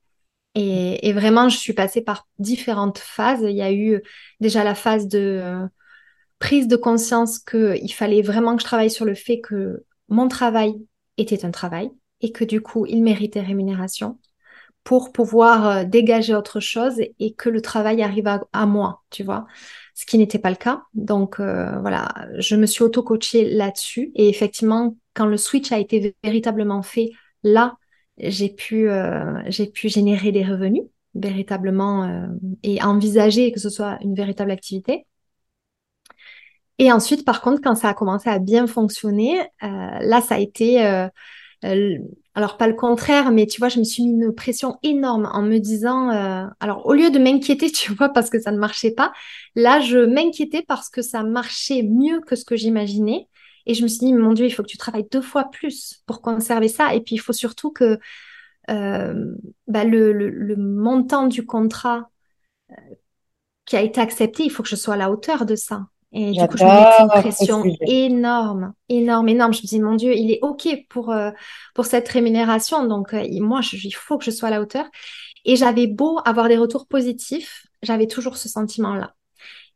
[0.54, 3.42] Et, et vraiment, je suis passée par différentes phases.
[3.42, 4.02] Il y a eu
[4.40, 5.66] déjà la phase de euh,
[6.38, 10.74] prise de conscience qu'il fallait vraiment que je travaille sur le fait que mon travail
[11.16, 11.90] était un travail
[12.20, 14.18] et que du coup, il méritait rémunération
[14.84, 19.46] pour pouvoir euh, dégager autre chose et que le travail arrive à, moi, tu vois,
[19.94, 20.82] ce qui n'était pas le cas.
[20.92, 26.14] Donc euh, voilà, je me suis auto-coachée là-dessus et effectivement, quand le switch a été
[26.22, 27.10] véritablement fait,
[27.42, 27.76] là,
[28.18, 32.28] j'ai pu, euh, j'ai pu générer des revenus véritablement
[32.64, 35.06] et envisager que ce soit une véritable activité.
[36.78, 41.08] Et ensuite, par contre, quand ça a commencé à bien fonctionner, là, ça a été,
[42.34, 45.42] alors pas le contraire, mais tu vois, je me suis mis une pression énorme en
[45.42, 48.90] me disant, euh, alors au lieu de m'inquiéter, tu vois, parce que ça ne marchait
[48.92, 49.12] pas,
[49.54, 53.28] là, je m'inquiétais parce que ça marchait mieux que ce que j'imaginais.
[53.66, 56.02] Et je me suis dit, mon Dieu, il faut que tu travailles deux fois plus
[56.06, 56.94] pour conserver ça.
[56.94, 57.98] Et puis, il faut surtout que
[58.70, 59.34] euh,
[59.68, 62.10] bah, le, montant du contrat
[63.64, 65.86] qui a été accepté, il faut que je sois à la hauteur de ça.
[66.14, 69.52] Et du coup, je me mettais une pression énorme, énorme, énorme.
[69.54, 71.32] Je me dis, mon Dieu, il est OK pour, euh,
[71.74, 72.86] pour cette rémunération.
[72.86, 74.86] Donc, euh, moi, je- il faut que je sois à la hauteur.
[75.44, 79.14] Et j'avais beau avoir des retours positifs, j'avais toujours ce sentiment-là.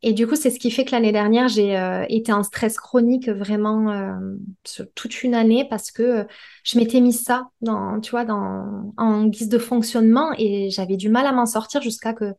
[0.02, 2.78] Et du coup, c'est ce qui fait que l'année dernière, j'ai euh, été en stress
[2.78, 3.90] chronique vraiment
[4.64, 6.26] sur toute une année parce que
[6.64, 11.08] je m'étais mis ça dans, tu vois, dans, en guise de fonctionnement et j'avais du
[11.08, 12.32] mal à m'en sortir jusqu'à que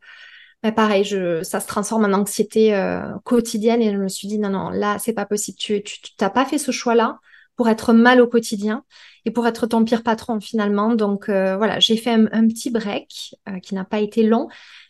[0.64, 4.40] mais pareil, je, ça se transforme en anxiété euh, quotidienne et je me suis dit
[4.40, 5.58] non, non, là, c'est pas possible.
[5.58, 5.82] Tu,
[6.18, 7.20] t'as pas fait ce choix-là
[7.56, 8.84] pour être mal au quotidien
[9.26, 10.96] et pour être ton pire patron finalement.
[10.96, 14.48] Donc euh, voilà, j'ai fait un, un petit break euh, qui n'a pas été long,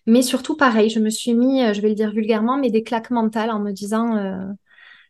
[0.07, 2.83] mais surtout pareil, je me suis mis, euh, je vais le dire vulgairement, mais des
[2.83, 4.45] claques mentales en me disant euh,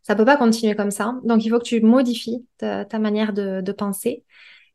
[0.03, 1.15] ça peut pas continuer comme ça.
[1.23, 4.23] Donc il faut que tu modifies ta, ta manière de, de penser.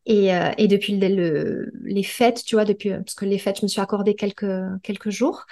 [0.07, 3.65] Et, euh, et depuis le, les fêtes, tu vois, depuis, parce que les fêtes, je
[3.65, 4.47] me suis accordé quelques,
[4.83, 5.45] quelques jours.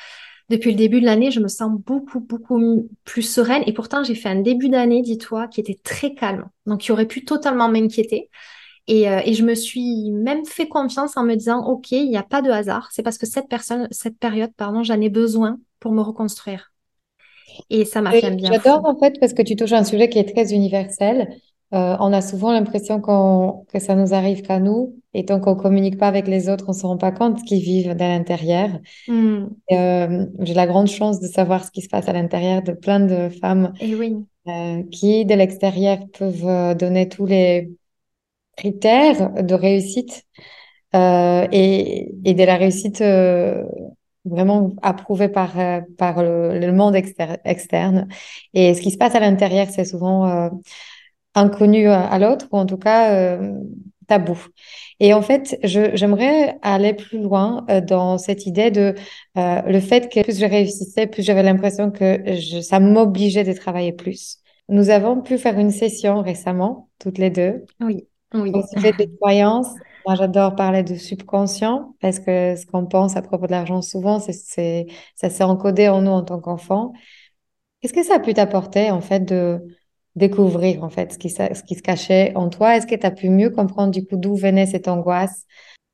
[0.50, 3.62] Depuis le début de l'année, je me sens beaucoup, beaucoup plus sereine.
[3.66, 6.48] Et pourtant, j'ai fait un début d'année, dis-toi, qui était très calme.
[6.66, 8.28] Donc, qui aurait pu totalement m'inquiéter.
[8.88, 12.16] Et, euh, et, je me suis même fait confiance en me disant, OK, il n'y
[12.16, 12.88] a pas de hasard.
[12.92, 16.72] C'est parce que cette personne, cette période, pardon, j'en ai besoin pour me reconstruire.
[17.70, 18.52] Et ça m'a fait bien.
[18.52, 21.28] J'adore en fait parce que tu touches un sujet qui est très universel.
[21.74, 25.98] Euh, on a souvent l'impression que ça nous arrive qu'à nous, et tant qu'on communique
[25.98, 28.68] pas avec les autres, on se rend pas compte ce qu'ils vivent à l'intérieur.
[29.08, 29.46] Hmm.
[29.70, 33.00] Euh, j'ai la grande chance de savoir ce qui se passe à l'intérieur de plein
[33.00, 34.16] de femmes et oui.
[34.48, 37.70] euh, qui, de l'extérieur, peuvent donner tous les
[38.56, 40.24] critères de réussite
[40.94, 43.02] et, et, de la réussite
[44.26, 45.54] vraiment approuvée par,
[45.96, 48.08] par le, le monde externe.
[48.52, 50.50] Et ce qui se passe à l'intérieur, c'est souvent
[51.34, 53.54] inconnu à l'autre, ou en tout cas euh,
[54.06, 54.38] tabou.
[55.00, 58.94] Et en fait, j'aimerais aller plus loin euh, dans cette idée de
[59.38, 63.52] euh, le fait que plus je réussissais, plus j'avais l'impression que je, ça m'obligeait de
[63.52, 64.38] travailler plus.
[64.68, 67.64] Nous avons pu faire une session récemment, toutes les deux.
[67.80, 68.52] Oui, oui.
[68.54, 69.68] Au sujet des croyances.
[70.06, 74.18] Moi, j'adore parler de subconscient parce que ce qu'on pense à propos de l'argent, souvent,
[74.18, 76.92] c'est, ça s'est encodé en nous en tant qu'enfant.
[77.80, 79.60] Qu'est-ce que ça a pu t'apporter, en fait, de,
[80.16, 82.76] découvrir en fait ce qui, ce qui se cachait en toi.
[82.76, 85.46] Est-ce que tu as pu mieux comprendre du coup d'où venait cette angoisse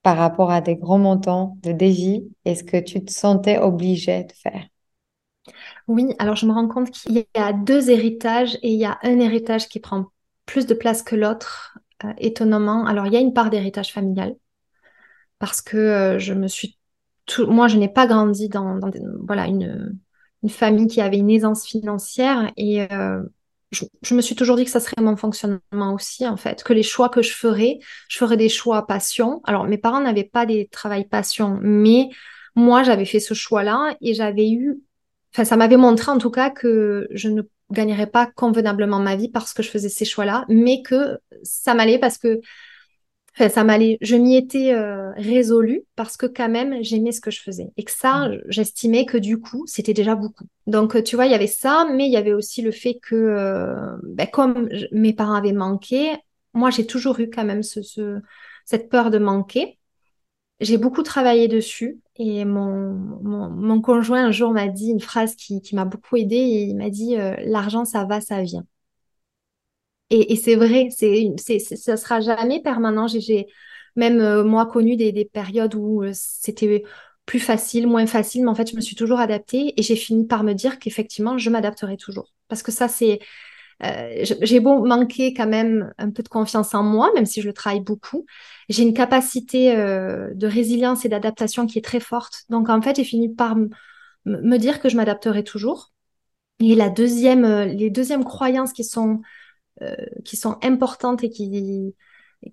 [0.02, 4.32] par rapport à des grands montants de défi Est-ce que tu te sentais obligée de
[4.32, 4.66] faire?
[5.86, 8.98] Oui, alors je me rends compte qu'il y a deux héritages et il y a
[9.02, 10.06] un héritage qui prend
[10.46, 12.86] plus de place que l'autre, euh, étonnamment.
[12.86, 14.34] Alors il y a une part d'héritage familial
[15.38, 16.78] parce que euh, je me suis
[17.46, 18.80] moi je n'ai pas grandi dans,
[19.26, 19.98] voilà une
[20.42, 23.22] une famille qui avait une aisance financière et euh,
[23.70, 26.82] je, me suis toujours dit que ça serait mon fonctionnement aussi, en fait, que les
[26.82, 27.78] choix que je ferais,
[28.08, 29.40] je ferais des choix passion.
[29.44, 32.08] Alors, mes parents n'avaient pas des travails passion, mais
[32.54, 34.80] moi, j'avais fait ce choix-là et j'avais eu,
[35.34, 39.30] enfin, ça m'avait montré en tout cas que je ne gagnerais pas convenablement ma vie
[39.30, 42.40] parce que je faisais ces choix-là, mais que ça m'allait parce que
[43.48, 47.40] ça m'allait, je m'y étais euh, résolue parce que quand même j'aimais ce que je
[47.40, 48.40] faisais et que ça, mmh.
[48.48, 50.46] j'estimais que du coup c'était déjà beaucoup.
[50.66, 53.14] Donc tu vois, il y avait ça, mais il y avait aussi le fait que
[53.14, 56.16] euh, ben, comme mes parents avaient manqué,
[56.54, 58.20] moi j'ai toujours eu quand même ce, ce,
[58.64, 59.78] cette peur de manquer.
[60.60, 65.36] J'ai beaucoup travaillé dessus et mon, mon, mon conjoint un jour m'a dit une phrase
[65.36, 68.64] qui, qui m'a beaucoup aidée et il m'a dit euh, l'argent ça va, ça vient.
[70.10, 73.06] Et, c'est vrai, c'est, c'est, ça sera jamais permanent.
[73.08, 73.46] J'ai
[73.96, 76.82] même euh, moi connu des, des, périodes où euh, c'était
[77.26, 80.26] plus facile, moins facile, mais en fait, je me suis toujours adaptée et j'ai fini
[80.26, 82.32] par me dire qu'effectivement, je m'adapterai toujours.
[82.48, 83.18] Parce que ça, c'est.
[83.84, 87.46] Euh, j'ai beau manquer quand même un peu de confiance en moi, même si je
[87.46, 88.24] le travaille beaucoup.
[88.68, 92.44] J'ai une capacité de résilience et d'adaptation qui est très forte.
[92.48, 93.56] Donc, en fait, j'ai fini par
[94.24, 95.92] me dire que je m'adapterai toujours.
[96.60, 99.22] Et la deuxième, les deuxièmes croyances qui sont euh,
[100.24, 101.94] qui sont importantes et qui,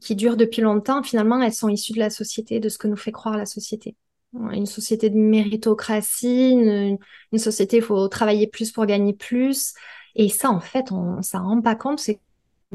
[0.01, 2.95] qui durent depuis longtemps, finalement, elles sont issues de la société, de ce que nous
[2.95, 3.95] fait croire la société.
[4.33, 6.97] Une société de méritocratie, une,
[7.37, 9.73] société, il faut travailler plus pour gagner plus.
[10.15, 11.99] Et ça, en fait, on ne rend pas compte.
[11.99, 12.19] C'est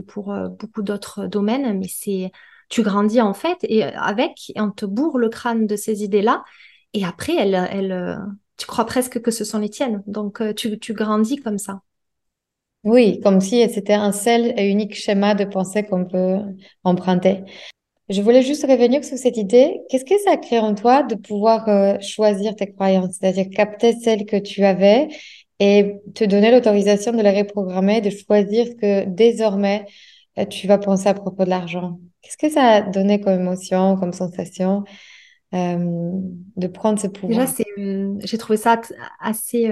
[0.06, 2.30] pour euh, beaucoup d'autres domaines, mais c'est
[2.70, 6.44] tu grandis en fait et avec, et on te bourre le crâne de ces idées-là.
[6.94, 8.18] Et après, elle, elle,
[8.56, 10.02] tu crois presque que ce sont les tiennes.
[10.06, 11.82] Donc, euh, tu, tu grandis comme ça.
[12.84, 16.38] Oui, comme si c'était un seul et unique schéma de pensée qu'on peut
[16.82, 17.44] emprunter.
[18.08, 19.80] Je voulais juste revenir sur cette idée.
[19.88, 24.26] Qu'est-ce que ça crée en toi de pouvoir euh, choisir tes croyances, c'est-à-dire capter celles
[24.26, 25.08] que tu avais
[25.60, 29.84] et te donner l'autorisation de les reprogrammer, de choisir que désormais
[30.38, 32.00] euh, tu vas penser à propos de l'argent.
[32.22, 34.82] Qu'est-ce que ça a donné comme émotion, comme sensation
[35.54, 35.76] euh,
[36.56, 37.46] de prendre ce pouvoir?
[37.46, 38.80] Déjà, c'est, hum, j'ai trouvé ça
[39.20, 39.70] assez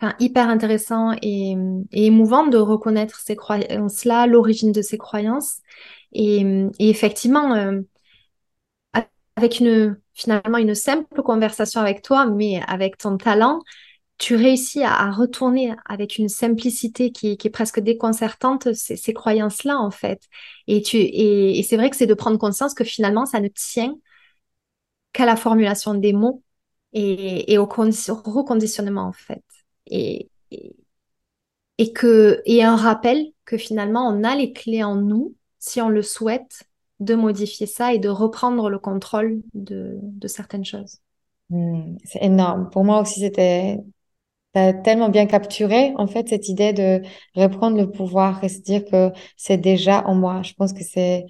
[0.00, 1.56] enfin, hyper intéressant et,
[1.92, 5.60] émouvant de reconnaître ces croyances-là, l'origine de ces croyances.
[6.12, 6.44] Et,
[6.78, 7.80] effectivement, euh,
[9.36, 13.60] avec une, finalement une simple conversation avec toi, mais avec ton talent,
[14.18, 19.90] tu réussis à, retourner avec une simplicité qui, est presque déconcertante ces, ces croyances-là, en
[19.90, 20.22] fait.
[20.66, 23.94] Et, tu, et, c'est vrai que c'est de prendre conscience que finalement, ça ne tient
[25.12, 26.42] qu'à la formulation des mots
[26.92, 29.42] et au reconditionnement, en fait
[29.86, 30.28] et,
[31.78, 35.88] et, que, et un rappel que finalement, on a les clés en nous, si on
[35.88, 36.64] le souhaite,
[37.00, 40.98] de modifier ça et de reprendre le contrôle de, de certaines choses.
[41.50, 42.70] Hmm, c'est énorme.
[42.70, 43.78] Pour moi aussi, c'était
[44.84, 47.02] tellement bien capturé, en fait, cette idée de
[47.34, 50.42] reprendre le pouvoir et se dire que c'est déjà en moi.
[50.42, 51.26] Je pense que c'est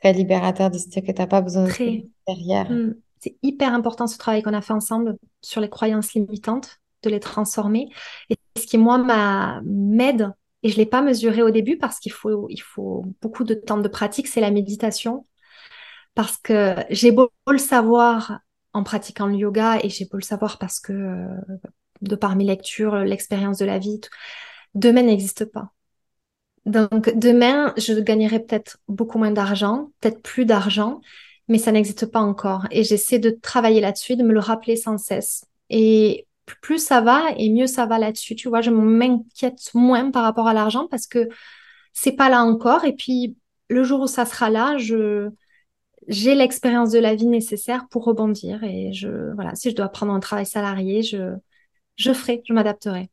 [0.00, 2.70] très libérateur de se dire que tu n'as pas besoin de derrière.
[2.70, 2.94] Hmm.
[3.20, 7.20] C'est hyper important ce travail qu'on a fait ensemble sur les croyances limitantes, de les
[7.20, 7.88] transformer.
[8.30, 8.98] Et ce qui, moi,
[9.64, 10.32] m'aide,
[10.62, 13.54] et je ne l'ai pas mesuré au début parce qu'il faut, il faut beaucoup de
[13.54, 15.26] temps de pratique, c'est la méditation.
[16.14, 18.40] Parce que j'ai beau le savoir
[18.72, 21.26] en pratiquant le yoga et j'ai beau le savoir parce que
[22.02, 24.00] de par mes lectures, l'expérience de la vie,
[24.74, 25.72] demain n'existe pas.
[26.66, 31.00] Donc demain, je gagnerai peut-être beaucoup moins d'argent, peut-être plus d'argent,
[31.48, 32.66] mais ça n'existe pas encore.
[32.70, 35.46] Et j'essaie de travailler là-dessus, de me le rappeler sans cesse.
[35.70, 38.34] Et plus ça va et mieux ça va là-dessus.
[38.34, 41.28] Tu vois, je m'inquiète moins par rapport à l'argent parce que
[41.92, 42.84] c'est pas là encore.
[42.84, 43.36] Et puis
[43.68, 45.30] le jour où ça sera là, je
[46.06, 48.64] j'ai l'expérience de la vie nécessaire pour rebondir.
[48.64, 51.34] Et je voilà, si je dois prendre un travail salarié, je
[51.96, 53.10] je ferai, je m'adapterai.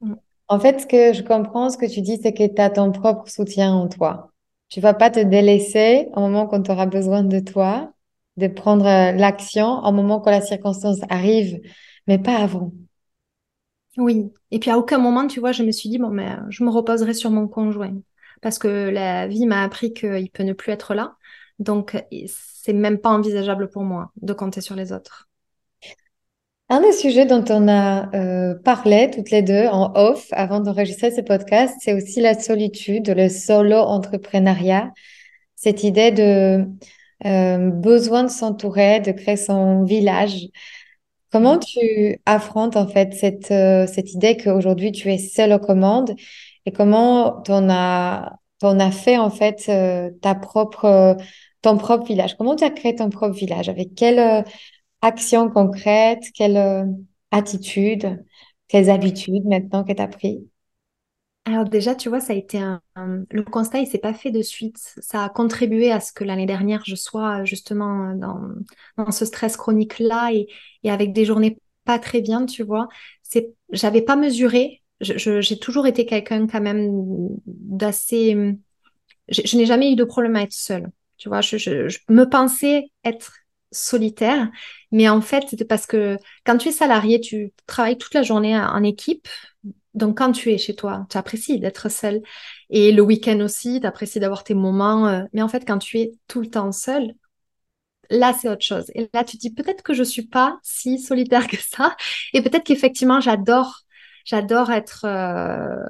[0.00, 0.14] Mm.
[0.48, 2.92] En fait, ce que je comprends, ce que tu dis, c'est que tu as ton
[2.92, 4.30] propre soutien en toi.
[4.68, 7.92] Tu vas pas te délaisser au moment quand tu auras besoin de toi,
[8.36, 11.60] de prendre euh, l'action au moment quand la circonstance arrive,
[12.06, 12.72] mais pas avant.
[13.96, 14.32] Oui.
[14.50, 16.64] Et puis à aucun moment, tu vois, je me suis dit, bon, mais euh, je
[16.64, 17.94] me reposerai sur mon conjoint.
[18.42, 21.16] Parce que la vie m'a appris qu'il peut ne plus être là.
[21.58, 21.96] Donc,
[22.28, 25.28] c'est même pas envisageable pour moi de compter sur les autres.
[26.68, 31.12] Un des sujets dont on a euh, parlé toutes les deux en off avant d'enregistrer
[31.12, 34.90] ce podcast, c'est aussi la solitude, le solo entrepreneuriat,
[35.54, 36.66] cette idée de
[37.24, 40.48] euh, besoin de s'entourer, de créer son village.
[41.36, 46.14] Comment tu affrontes en fait cette, euh, cette idée qu'aujourd'hui tu es seule aux commandes
[46.64, 49.70] et comment t'en as, t'en as fait en fait
[50.22, 51.16] ta propre,
[51.62, 52.36] ton propre village?
[52.36, 53.68] Comment tu as créé ton propre village?
[53.68, 54.44] Avec quelle
[55.02, 56.84] actions concrètes, quelle euh,
[57.30, 58.24] attitude,
[58.68, 60.48] quelles habitudes maintenant que tu as pris?
[61.46, 62.82] Alors déjà, tu vois, ça a été un,
[63.30, 64.78] le constat, il s'est pas fait de suite.
[65.00, 68.40] Ça a contribué à ce que l'année dernière, je sois justement dans,
[68.96, 70.48] dans ce stress chronique-là et,
[70.82, 72.88] et, avec des journées pas très bien, tu vois.
[73.22, 74.82] C'est, j'avais pas mesuré.
[75.00, 76.90] j'ai toujours été quelqu'un quand même
[77.46, 78.56] d'assez.
[79.28, 80.90] Je, je n'ai jamais eu de problème à être seule.
[81.18, 83.32] Tu vois, je, je me pensais être
[83.72, 84.50] solitaire.
[84.92, 88.56] Mais en fait, c'est parce que quand tu es salarié, tu travailles toute la journée
[88.58, 89.28] en équipe.
[89.96, 92.22] Donc, quand tu es chez toi, tu apprécies d'être seul.
[92.70, 95.08] Et le week-end aussi, tu apprécies d'avoir tes moments.
[95.08, 97.14] Euh, mais en fait, quand tu es tout le temps seul,
[98.10, 98.90] là, c'est autre chose.
[98.94, 101.96] Et là, tu te dis peut-être que je suis pas si solitaire que ça.
[102.34, 103.80] Et peut-être qu'effectivement, j'adore,
[104.26, 105.82] j'adore être, euh,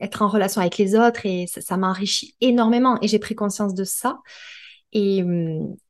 [0.00, 2.98] être en relation avec les autres et ça, ça m'enrichit énormément.
[3.02, 4.20] Et j'ai pris conscience de ça.
[4.92, 5.24] Et,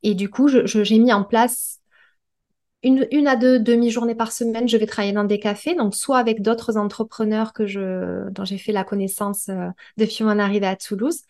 [0.02, 1.80] et du coup, j'ai mis en place
[2.84, 6.18] une, une à deux demi-journées par semaine, je vais travailler dans des cafés, donc soit
[6.18, 10.76] avec d'autres entrepreneurs que je, dont j'ai fait la connaissance euh, depuis mon arrivée à
[10.76, 11.22] Toulouse,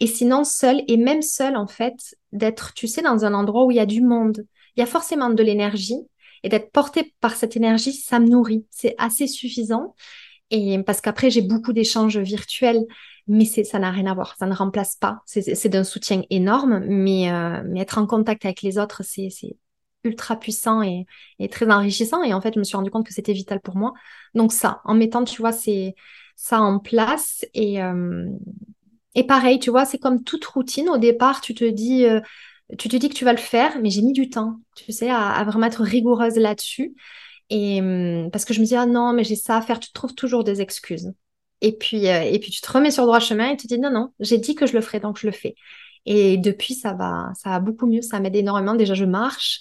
[0.00, 3.70] et sinon seul, et même seul en fait, d'être, tu sais, dans un endroit où
[3.70, 4.44] il y a du monde,
[4.76, 6.00] il y a forcément de l'énergie,
[6.42, 9.94] et d'être porté par cette énergie, ça me nourrit, c'est assez suffisant.
[10.50, 12.84] Et parce qu'après, j'ai beaucoup d'échanges virtuels,
[13.28, 15.22] mais ça n'a rien à voir, ça ne remplace pas.
[15.24, 19.30] C'est d'un soutien énorme, mais, euh, mais, être en contact avec les autres, c'est
[20.04, 21.06] ultra puissant et,
[21.50, 22.22] très enrichissant.
[22.22, 23.92] Et en fait, je me suis rendu compte que c'était vital pour moi.
[24.34, 25.94] Donc ça, en mettant, tu vois, c'est
[26.36, 27.44] ça en place.
[27.54, 28.28] Et, euh,
[29.14, 30.88] et pareil, tu vois, c'est comme toute routine.
[30.88, 32.20] Au départ, tu te dis, euh,
[32.78, 35.10] tu te dis que tu vas le faire, mais j'ai mis du temps, tu sais,
[35.10, 36.94] à, à vraiment être rigoureuse là-dessus.
[37.50, 39.92] Et hum, parce que je me dis, ah non, mais j'ai ça à faire, tu
[39.92, 41.12] trouves toujours des excuses.
[41.60, 43.74] Et puis, euh, et puis tu te remets sur le droit chemin et tu te
[43.74, 45.54] dis non, non, j'ai dit que je le ferais, donc je le fais.
[46.06, 48.74] Et depuis, ça va, ça va beaucoup mieux, ça m'aide énormément.
[48.74, 49.60] Déjà, je marche.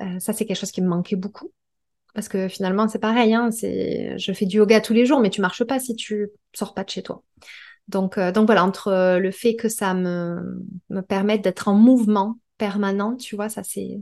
[0.00, 1.52] Euh, ça, c'est quelque chose qui me manquait beaucoup.
[2.14, 5.30] Parce que finalement, c'est pareil, hein, c'est, je fais du yoga tous les jours, mais
[5.30, 7.22] tu marches pas si tu sors pas de chez toi.
[7.88, 12.38] Donc, euh, donc voilà, entre le fait que ça me, me permette d'être en mouvement
[12.56, 14.00] permanent, tu vois, ça c'est.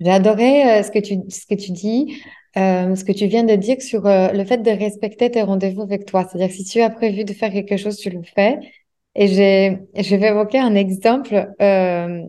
[0.00, 2.20] J'ai adoré ce que tu, ce que tu dis.
[2.56, 5.82] Euh, ce que tu viens de dire sur euh, le fait de respecter tes rendez-vous
[5.82, 6.26] avec toi.
[6.26, 8.58] C'est-à-dire si tu as prévu de faire quelque chose, tu le fais.
[9.14, 12.22] Et j'ai, je vais évoquer un exemple euh,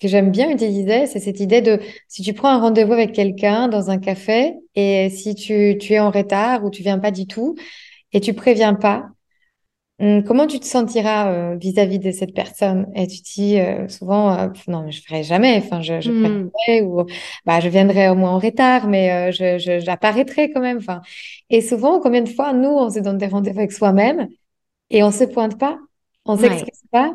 [0.00, 3.68] que j'aime bien utiliser, c'est cette idée de si tu prends un rendez-vous avec quelqu'un
[3.68, 7.26] dans un café et si tu, tu es en retard ou tu viens pas du
[7.26, 7.56] tout
[8.12, 9.08] et tu préviens pas,
[10.00, 12.86] Hum, comment tu te sentiras euh, vis-à-vis de cette personne?
[12.94, 15.56] Et tu te dis euh, souvent, euh, non, mais je ferai jamais.
[15.56, 16.50] Enfin, je, je mmh.
[16.84, 17.04] ou
[17.44, 20.78] bah, je viendrai au moins en retard, mais je, je, j'apparaîtrai quand même.
[20.78, 21.00] Enfin,
[21.50, 24.28] et souvent, combien de fois nous, on se donne des rendez-vous avec soi-même
[24.90, 25.78] et on se pointe pas,
[26.24, 27.12] on s'excuse pas.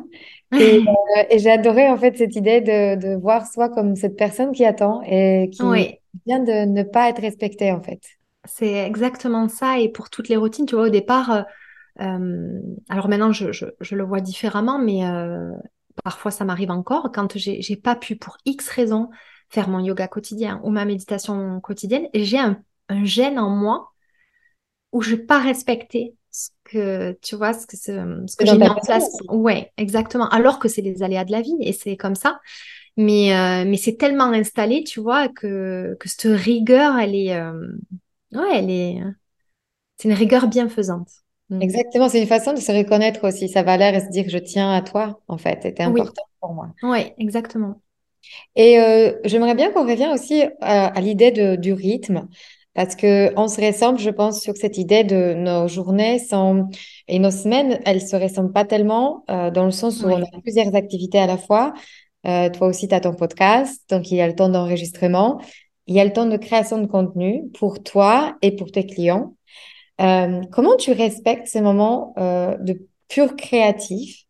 [0.59, 0.83] Et,
[1.29, 4.65] et j'ai adoré en fait cette idée de, de voir soi comme cette personne qui
[4.65, 5.61] attend et qui
[6.25, 8.01] vient de ne pas être respectée en fait.
[8.45, 9.79] C'est exactement ça.
[9.79, 11.41] Et pour toutes les routines, tu vois, au départ, euh,
[12.01, 15.51] euh, alors maintenant, je, je, je, le vois différemment, mais euh,
[16.03, 19.09] parfois ça m'arrive encore quand j'ai, pas pu, pour X raisons,
[19.49, 23.91] faire mon yoga quotidien ou ma méditation quotidienne, et j'ai un, un gène en moi
[24.91, 28.67] où je n'ai pas respecté ce que, tu vois, ce que, ce, que j'ai mis
[28.67, 29.07] en place.
[29.29, 30.27] Ouais, exactement.
[30.29, 32.39] Alors que c'est les aléas de la vie et c'est comme ça.
[32.97, 37.67] Mais, euh, mais c'est tellement installé, tu vois, que, que cette rigueur, elle est, euh,
[38.33, 39.01] ouais, elle est,
[39.97, 41.09] c'est une rigueur bienfaisante.
[41.49, 41.61] Mm.
[41.61, 44.71] Exactement, c'est une façon de se reconnaître aussi sa valeur et se dire je tiens
[44.71, 46.73] à toi, en fait, c'était important pour moi.
[46.81, 47.81] Oui, exactement.
[48.55, 52.27] Et euh, j'aimerais bien qu'on revienne aussi à, l'idée du rythme,
[52.73, 56.69] parce que on se ressemble, je pense, sur cette idée de nos journées sont,
[57.07, 60.41] et nos semaines, elles se ressemblent pas tellement, euh, dans le sens où on a
[60.41, 61.73] plusieurs activités à la fois.
[62.25, 65.39] Euh, toi aussi, tu as ton podcast, donc il y a le temps d'enregistrement,
[65.87, 69.35] il y a le temps de création de contenu pour toi et pour tes clients.
[70.01, 74.23] Euh, comment tu respectes ces moments de pur créatif,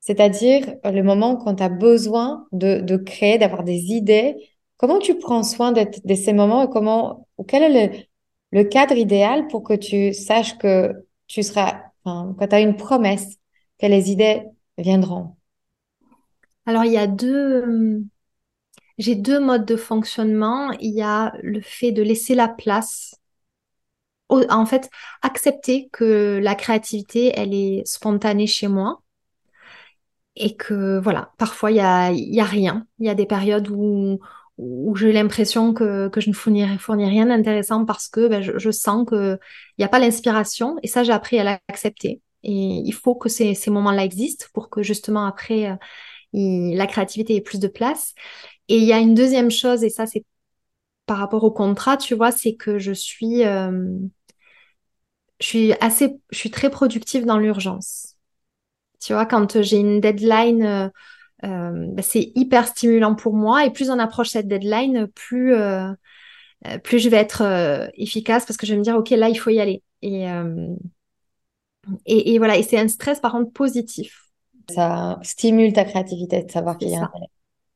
[0.00, 4.34] c'est-à-dire le moment quand tu as besoin de, de créer, d'avoir des idées
[4.76, 8.08] Comment tu prends soin de, de, ces moments et comment, ou quel est
[8.52, 10.92] le, cadre idéal pour que tu saches que
[11.26, 13.36] tu seras, quand tu as une promesse,
[13.80, 14.42] que les idées
[14.78, 15.36] viendront?
[16.66, 18.02] Alors, il y a deux,
[18.98, 20.72] j'ai deux modes de fonctionnement.
[20.80, 23.14] Il y a le fait de laisser la place
[24.28, 24.90] en fait,
[25.22, 29.02] accepter que la créativité, elle est spontanée chez moi
[30.36, 32.86] et que, voilà, parfois, il n'y a, y a rien.
[32.98, 34.18] Il y a des périodes où,
[34.58, 38.58] où j'ai l'impression que, que je ne fournis, fournis rien d'intéressant parce que ben, je,
[38.58, 39.38] je, sens qu'il
[39.78, 42.22] n'y a pas l'inspiration et ça, j'ai appris à l'accepter.
[42.42, 45.76] Et il faut que ces, ces moments-là existent pour que justement après, euh,
[46.32, 48.14] la créativité ait plus de place.
[48.68, 50.24] Et il y a une deuxième chose, et ça, c'est
[51.06, 53.70] par rapport au contrat, tu vois, c'est que je suis, euh,
[55.40, 58.16] je suis assez, je suis très productive dans l'urgence.
[59.00, 60.88] Tu vois, quand j'ai une deadline, euh,
[61.46, 63.64] euh bah, c'est hyper stimulant pour moi.
[63.64, 65.92] Et plus on approche cette deadline, plus, euh,
[66.66, 69.28] euh plus je vais être euh, efficace parce que je vais me dire, OK, là,
[69.28, 69.82] il faut y aller.
[70.02, 70.26] Et,
[72.04, 74.22] et, et, voilà, et c'est un stress par contre positif.
[74.70, 77.10] Ça stimule ta créativité de savoir qu'il y a un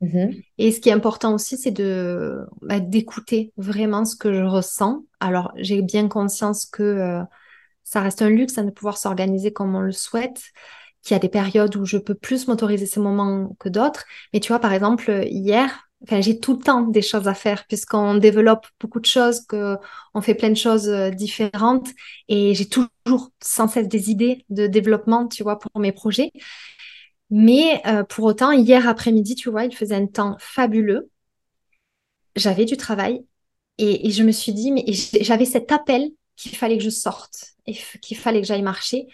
[0.02, 0.40] Mhm.
[0.56, 5.04] Et ce qui est important aussi, c'est de bah, d'écouter vraiment ce que je ressens.
[5.20, 7.20] Alors, j'ai bien conscience que
[7.90, 10.40] ça reste un luxe à ne pouvoir s'organiser comme on le souhaite,
[11.03, 14.05] qu'il y a des périodes où je peux plus m'autoriser ces moments que d'autres.
[14.32, 17.66] Mais tu vois, par exemple, hier, enfin, j'ai tout le temps des choses à faire
[17.66, 19.76] puisqu'on développe beaucoup de choses, que
[20.14, 21.88] on fait plein de choses euh, différentes
[22.28, 26.32] et j'ai toujours sans cesse des idées de développement, tu vois, pour mes projets.
[27.30, 31.11] Mais euh, pour autant, hier après-midi, tu vois, il faisait un temps fabuleux.
[32.36, 33.24] J'avais du travail
[33.78, 34.84] et, je me suis dit, mais
[35.22, 39.07] j'avais cet appel qu'il fallait que je sorte et qu'il fallait que j'aille marcher.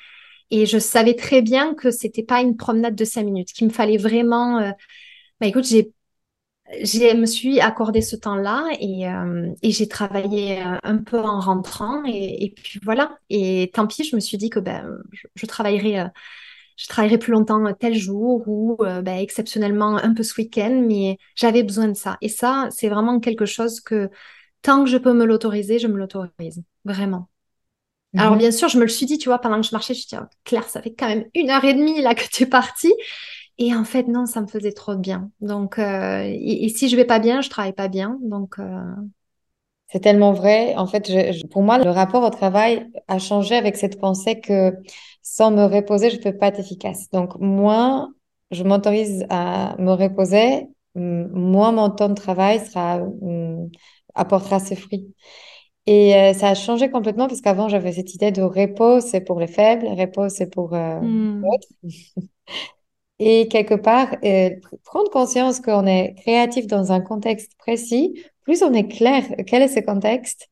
[0.50, 3.72] Et je savais très bien que c'était pas une promenade de cinq minutes, qu'il me
[3.72, 4.58] fallait vraiment.
[4.60, 4.70] Euh...
[5.40, 5.92] Bah écoute, j'ai,
[6.82, 11.40] j'ai me suis accordé ce temps-là et, euh, et j'ai travaillé euh, un peu en
[11.40, 13.18] rentrant et, et, puis voilà.
[13.30, 16.08] Et tant pis, je me suis dit que ben je, je travaillerai euh,
[16.76, 21.18] je travaillerai plus longtemps tel jour ou euh, ben, exceptionnellement un peu ce week-end, mais
[21.34, 22.18] j'avais besoin de ça.
[22.20, 24.10] Et ça, c'est vraiment quelque chose que
[24.62, 26.62] tant que je peux me l'autoriser, je me l'autorise.
[26.84, 27.28] Vraiment.
[28.16, 28.38] Alors mhm.
[28.38, 30.02] bien sûr, je me le suis dit, tu vois, pendant que je marchais, je me
[30.02, 32.44] suis dit, oh, Claire, ça fait quand même une heure et demie là que tu
[32.44, 32.92] es partie.
[33.58, 35.30] Et en fait, non, ça me faisait trop de bien.
[35.40, 38.18] Donc, euh, et, si je vais pas bien, je travaille pas bien.
[38.22, 38.80] Donc, euh,
[39.88, 40.74] c'est tellement vrai.
[40.76, 44.74] En fait, je, pour moi, le rapport au travail a changé avec cette pensée que
[45.22, 47.08] sans me reposer, je peux pas être efficace.
[47.10, 48.12] Donc, moins
[48.50, 53.00] je m'autorise à me reposer, moins mon temps de travail sera,
[54.14, 55.14] apportera ses fruits.
[55.86, 59.38] Et euh, ça a changé complètement parce qu'avant, j'avais cette idée de repos, c'est pour
[59.38, 61.44] les faibles, repos, c'est pour euh, hmm.
[63.18, 64.50] Et quelque part, euh,
[64.84, 69.68] prendre conscience qu'on est créatif dans un contexte précis, plus on est clair quel est
[69.68, 70.48] ce contexte,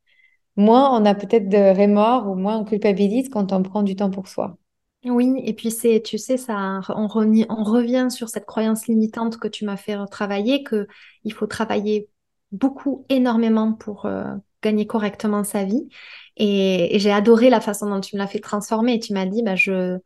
[0.57, 4.11] moins on a peut-être de remords ou moins on culpabilise quand on prend du temps
[4.11, 4.57] pour soi.
[5.05, 9.49] Oui, et puis c'est, tu sais, ça, on, on revient sur cette croyance limitante que
[9.49, 10.87] tu m'as fait travailler, que
[11.25, 12.09] il faut travailler
[12.53, 14.25] beaucoup, énormément pour euh,
[14.65, 15.89] gagner correctement sa vie.
[16.37, 18.99] Et, j'ai adoré la façon dont tu me l'as fait transformer.
[18.99, 19.99] Tu m'as dit, bah je,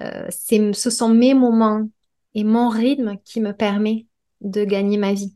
[0.00, 1.88] euh, ce sont mes moments
[2.34, 4.06] et mon rythme qui me permet
[4.40, 5.34] de gagner ma vie.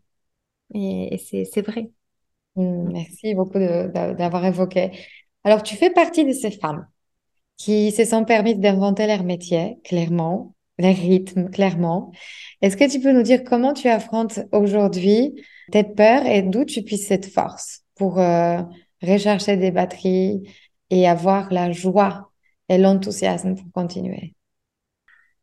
[0.75, 1.91] Et, c'est vrai.
[2.57, 4.91] Mmh, merci beaucoup d'avoir évoqué.
[5.45, 6.87] Alors, tu fais partie de ces femmes
[7.57, 12.11] qui se sont permises d'inventer leur métier, clairement, leur rythme, clairement.
[12.62, 15.35] Est-ce que tu peux nous dire comment tu affrontes aujourd'hui
[15.71, 17.80] tes peurs et d'où tu puisses cette force?
[18.01, 18.62] Pour, euh,
[19.03, 20.42] recharger des batteries
[20.88, 22.30] et avoir la joie
[22.70, 24.34] et l'enthousiasme pour continuer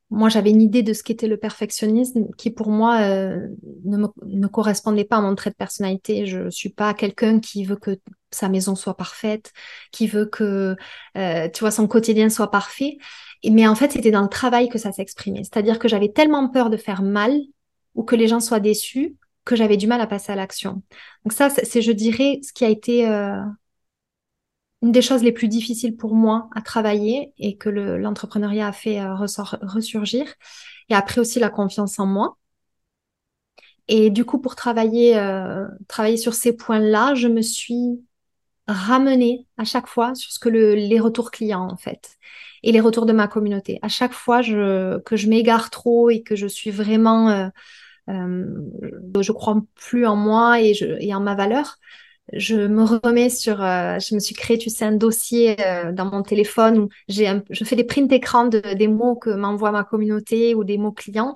[0.10, 3.49] moi, j'avais une idée de ce qu'était le perfectionnisme qui, pour moi, euh,
[3.84, 6.26] ne, ne correspondait pas à mon trait de personnalité.
[6.26, 7.99] Je suis pas quelqu'un qui veut que
[8.32, 9.51] sa maison soit parfaite,
[9.91, 10.78] qui veut que,
[11.18, 12.97] euh, tu vois, son quotidien soit parfait.
[13.43, 15.43] mais en fait, c'était dans le travail que ça s'exprimait.
[15.43, 17.38] C'est-à-dire que j'avais tellement peur de faire mal
[17.93, 19.18] ou que les gens soient déçus
[19.48, 20.84] que j'avais du mal à passer à l'action.
[21.24, 23.41] Donc ça, c'est, je dirais, ce qui a été euh,
[24.82, 29.00] une des choses les plus difficiles pour moi à travailler et que l'entrepreneuriat a fait
[29.00, 30.28] euh, ressurgir.
[30.89, 32.38] Et après aussi la confiance en moi.
[33.88, 38.04] Et du coup, pour travailler, euh, travailler sur ces points-là, je me suis
[38.68, 42.18] ramenée à chaque fois sur ce que le, les retours clients, en fait,
[42.64, 43.80] et les retours de ma communauté.
[43.82, 47.50] À chaque fois que je m'égare trop et que je suis vraiment,
[48.08, 51.78] je crois plus en moi et, je, et en ma valeur,
[52.34, 56.05] je me remets sur, euh, je me suis créé, tu sais, un dossier euh, dans
[56.05, 59.84] mon téléphone où j'ai, je fais des prints d'écran de, des mots que m'envoie ma
[59.84, 61.36] communauté ou des mots clients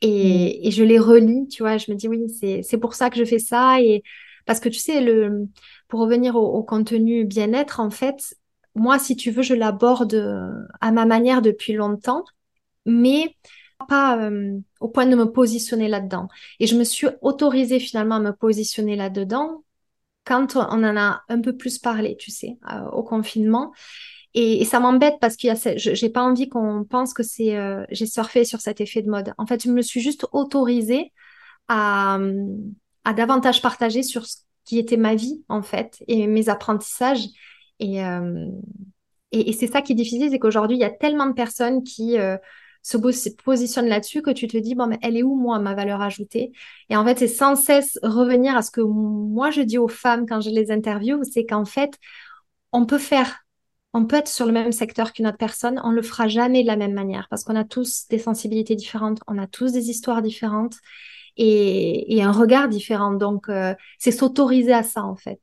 [0.00, 0.66] et, mm.
[0.68, 1.78] et je les relis, tu vois.
[1.78, 4.02] Je me dis oui, c'est, c'est pour ça que je fais ça et
[4.46, 5.48] parce que tu sais, le,
[5.88, 8.34] pour revenir au, au contenu bien-être, en fait,
[8.74, 10.50] moi, si tu veux, je l'aborde euh,
[10.80, 12.24] à ma manière depuis longtemps,
[12.86, 13.36] mais
[13.86, 16.28] pas euh, au point de me positionner là-dedans.
[16.58, 19.64] Et je me suis autorisée finalement à me positionner là-dedans
[20.24, 23.72] quand on en a un peu plus parlé, tu sais, euh, au confinement.
[24.34, 28.44] Et, ça m'embête parce que j'ai pas envie qu'on pense que c'est euh, j'ai surfé
[28.44, 29.34] sur cet effet de mode.
[29.38, 31.12] En fait, je me suis juste autorisée
[31.66, 32.18] à,
[33.04, 37.26] à davantage partager sur ce qui était ma vie en fait et mes apprentissages.
[37.80, 37.96] Et,
[39.32, 41.82] et, et c'est ça qui est difficile, c'est qu'aujourd'hui il y a tellement de personnes
[41.82, 42.16] qui
[42.82, 46.00] se positionne là-dessus que tu te dis, bon, mais elle est où, moi, ma valeur
[46.00, 46.52] ajoutée?
[46.88, 50.26] Et en fait, c'est sans cesse revenir à ce que moi, je dis aux femmes
[50.26, 51.98] quand je les interviewe, c'est qu'en fait,
[52.72, 53.44] on peut faire,
[53.92, 56.68] on peut être sur le même secteur qu'une autre personne, on le fera jamais de
[56.68, 60.22] la même manière parce qu'on a tous des sensibilités différentes, on a tous des histoires
[60.22, 60.76] différentes
[61.36, 63.12] et, un regard différent.
[63.12, 65.40] Donc, euh, c'est s'autoriser à ça, en fait.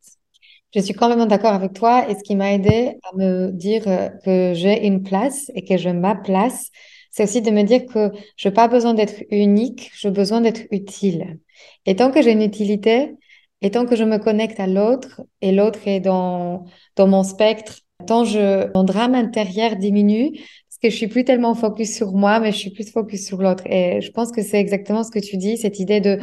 [0.75, 4.09] Je suis complètement d'accord avec toi et ce qui m'a aidé à me dire euh,
[4.23, 6.69] que j'ai une place et que je ma place,
[7.17, 10.61] c'est aussi de me dire que je n'ai pas besoin d'être unique, j'ai besoin d'être
[10.69, 11.39] utile.
[11.87, 13.15] Et tant que j'ai une utilité,
[13.61, 16.65] et tant que je me connecte à l'autre, et l'autre est dans,
[16.95, 21.55] dans mon spectre, tant je, mon drame intérieur diminue, parce que je suis plus tellement
[21.55, 23.63] focus sur moi, mais je suis plus focus sur l'autre.
[23.65, 26.19] Et je pense que c'est exactement ce que tu dis, cette idée de,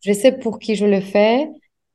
[0.00, 1.46] je sais pour qui je le fais,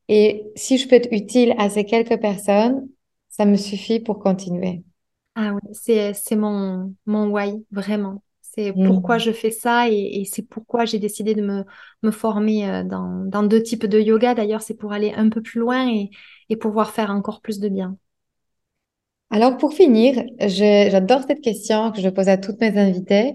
[0.06, 2.88] et si je peux être utile à ces quelques personnes,
[3.30, 4.84] ça me suffit pour continuer.
[5.34, 8.22] Ah oui, c'est, c'est mon, mon why, vraiment.
[8.58, 9.20] C'est pourquoi mmh.
[9.20, 11.64] je fais ça et, c'est pourquoi j'ai décidé de me,
[12.02, 14.34] me former euh, dans, dans, deux types de yoga.
[14.34, 16.10] D'ailleurs, c'est pour aller un peu plus loin et,
[16.48, 17.96] et pouvoir faire encore plus de bien.
[19.30, 23.34] Alors, pour finir, j'adore cette question que je pose à toutes mes invitées.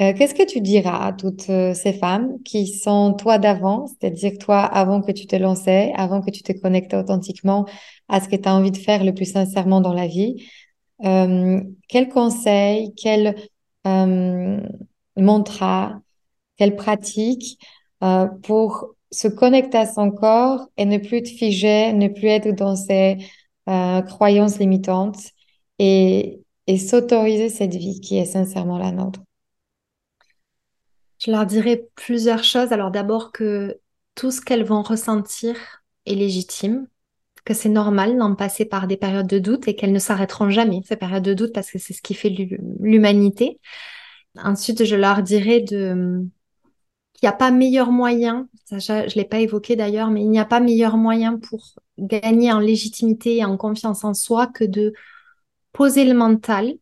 [0.00, 4.38] Euh, qu'est-ce que tu diras à toutes euh, ces femmes qui sont toi d'avant, c'est-à-dire
[4.38, 7.66] toi avant que tu te lançais, avant que tu te connectes authentiquement
[8.08, 10.42] à ce que tu as envie de faire le plus sincèrement dans la vie?
[11.04, 13.34] Euh, Quels conseils, quels
[13.86, 14.60] euh,
[15.16, 16.00] mantra,
[16.56, 17.58] quelle pratique
[18.02, 22.50] euh, pour se connecter à son corps et ne plus être figé, ne plus être
[22.50, 23.18] dans ses
[23.68, 25.20] euh, croyances limitantes
[25.78, 29.20] et, et s'autoriser cette vie qui est sincèrement la nôtre.
[31.18, 32.72] Je leur dirais plusieurs choses.
[32.72, 33.78] Alors d'abord que
[34.14, 35.56] tout ce qu'elles vont ressentir
[36.06, 36.88] est légitime,
[37.44, 40.80] que c'est normal d'en passer par des périodes de doute et qu'elles ne s'arrêteront jamais,
[40.86, 42.30] ces périodes de doute, parce que c'est ce qui fait
[42.80, 43.60] l'humanité.
[44.36, 46.24] Ensuite, je leur dirais de
[47.14, 50.30] qu'il n'y a pas meilleur moyen, ça, je ne l'ai pas évoqué d'ailleurs, mais il
[50.30, 54.64] n'y a pas meilleur moyen pour gagner en légitimité et en confiance en soi que
[54.64, 54.92] de
[55.72, 56.74] poser le mental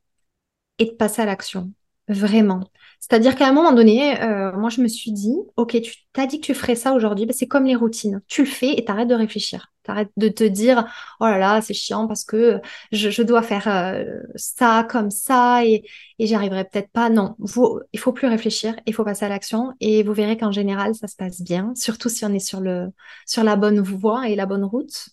[0.78, 1.72] et de passer à l'action.
[2.08, 2.70] Vraiment.
[3.00, 6.40] C'est-à-dire qu'à un moment donné, euh, moi, je me suis dit, OK, tu t'as dit
[6.40, 8.20] que tu ferais ça aujourd'hui, ben, c'est comme les routines.
[8.28, 9.72] Tu le fais et t'arrêtes de réfléchir.
[9.84, 10.84] T'arrêtes de te dire,
[11.20, 12.60] oh là là, c'est chiant parce que
[12.92, 14.04] je, dois faire euh,
[14.36, 15.82] ça comme ça et,
[16.18, 17.08] et j'y arriverai peut-être pas.
[17.08, 20.52] Non, vous, il faut plus réfléchir, il faut passer à l'action et vous verrez qu'en
[20.52, 22.88] général, ça se passe bien, surtout si on est sur, le,
[23.26, 25.08] sur la bonne voie et la bonne route.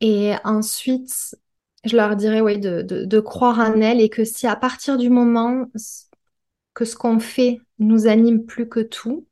[0.00, 1.36] Et ensuite,
[1.84, 4.96] je leur dirais oui, de, de, de, croire en elles et que si à partir
[4.96, 5.66] du moment
[6.78, 9.26] que ce qu'on fait nous anime plus que tout.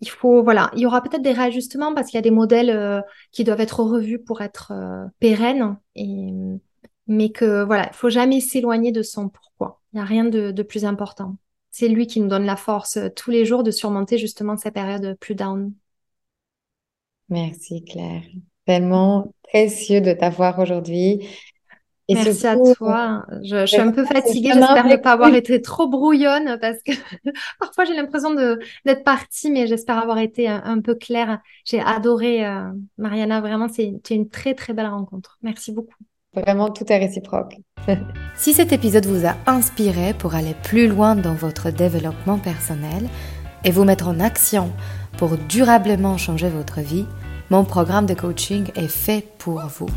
[0.00, 2.70] Il faut, voilà, il y aura peut-être des réajustements parce qu'il y a des modèles
[2.70, 6.32] euh, qui doivent être revus pour être euh, pérennes, et,
[7.06, 9.82] mais que voilà, il faut jamais s'éloigner de son pourquoi.
[9.92, 11.36] Il n'y a rien de, plus important.
[11.70, 14.70] C'est lui qui nous donne la force euh, tous les jours de surmonter justement ces
[14.70, 15.70] périodes plus down.
[17.28, 18.22] Merci Claire.
[18.64, 21.28] tellement précieux de t'avoir aujourd'hui.
[22.08, 23.24] Merci à toi.
[23.42, 24.50] Je, suis un peu fatiguée.
[24.52, 26.92] J'espère ne pas avoir été trop brouillonne parce que
[27.60, 31.40] parfois j'ai l'impression d'être partie, mais j'espère avoir été un, peu claire.
[31.64, 33.40] J'ai adoré euh, Mariana.
[33.40, 35.38] Vraiment, c'est une très très belle rencontre.
[35.42, 35.94] Merci beaucoup.
[36.34, 37.56] Vraiment, tout est réciproque.
[38.36, 43.08] si cet épisode vous a inspiré pour aller plus loin dans votre développement personnel
[43.64, 44.72] et vous mettre en action
[45.16, 47.06] pour durablement changer votre vie,
[47.50, 49.88] mon programme de coaching est fait pour vous.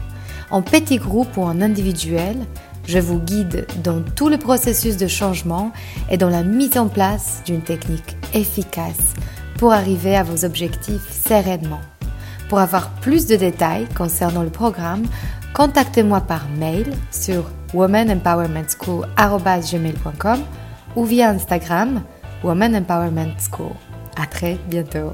[0.49, 2.37] En petit groupe ou en individuel,
[2.85, 5.73] je vous guide dans tout le processus de changement
[6.09, 9.13] et dans la mise en place d'une technique efficace
[9.57, 11.81] pour arriver à vos objectifs sereinement.
[12.47, 15.03] Pour avoir plus de détails concernant le programme,
[15.53, 20.39] contactez-moi par mail sur womanempowermentschool.com
[20.95, 22.01] ou via Instagram
[22.43, 23.73] Woman Empowerment School.
[24.15, 25.11] À très bientôt.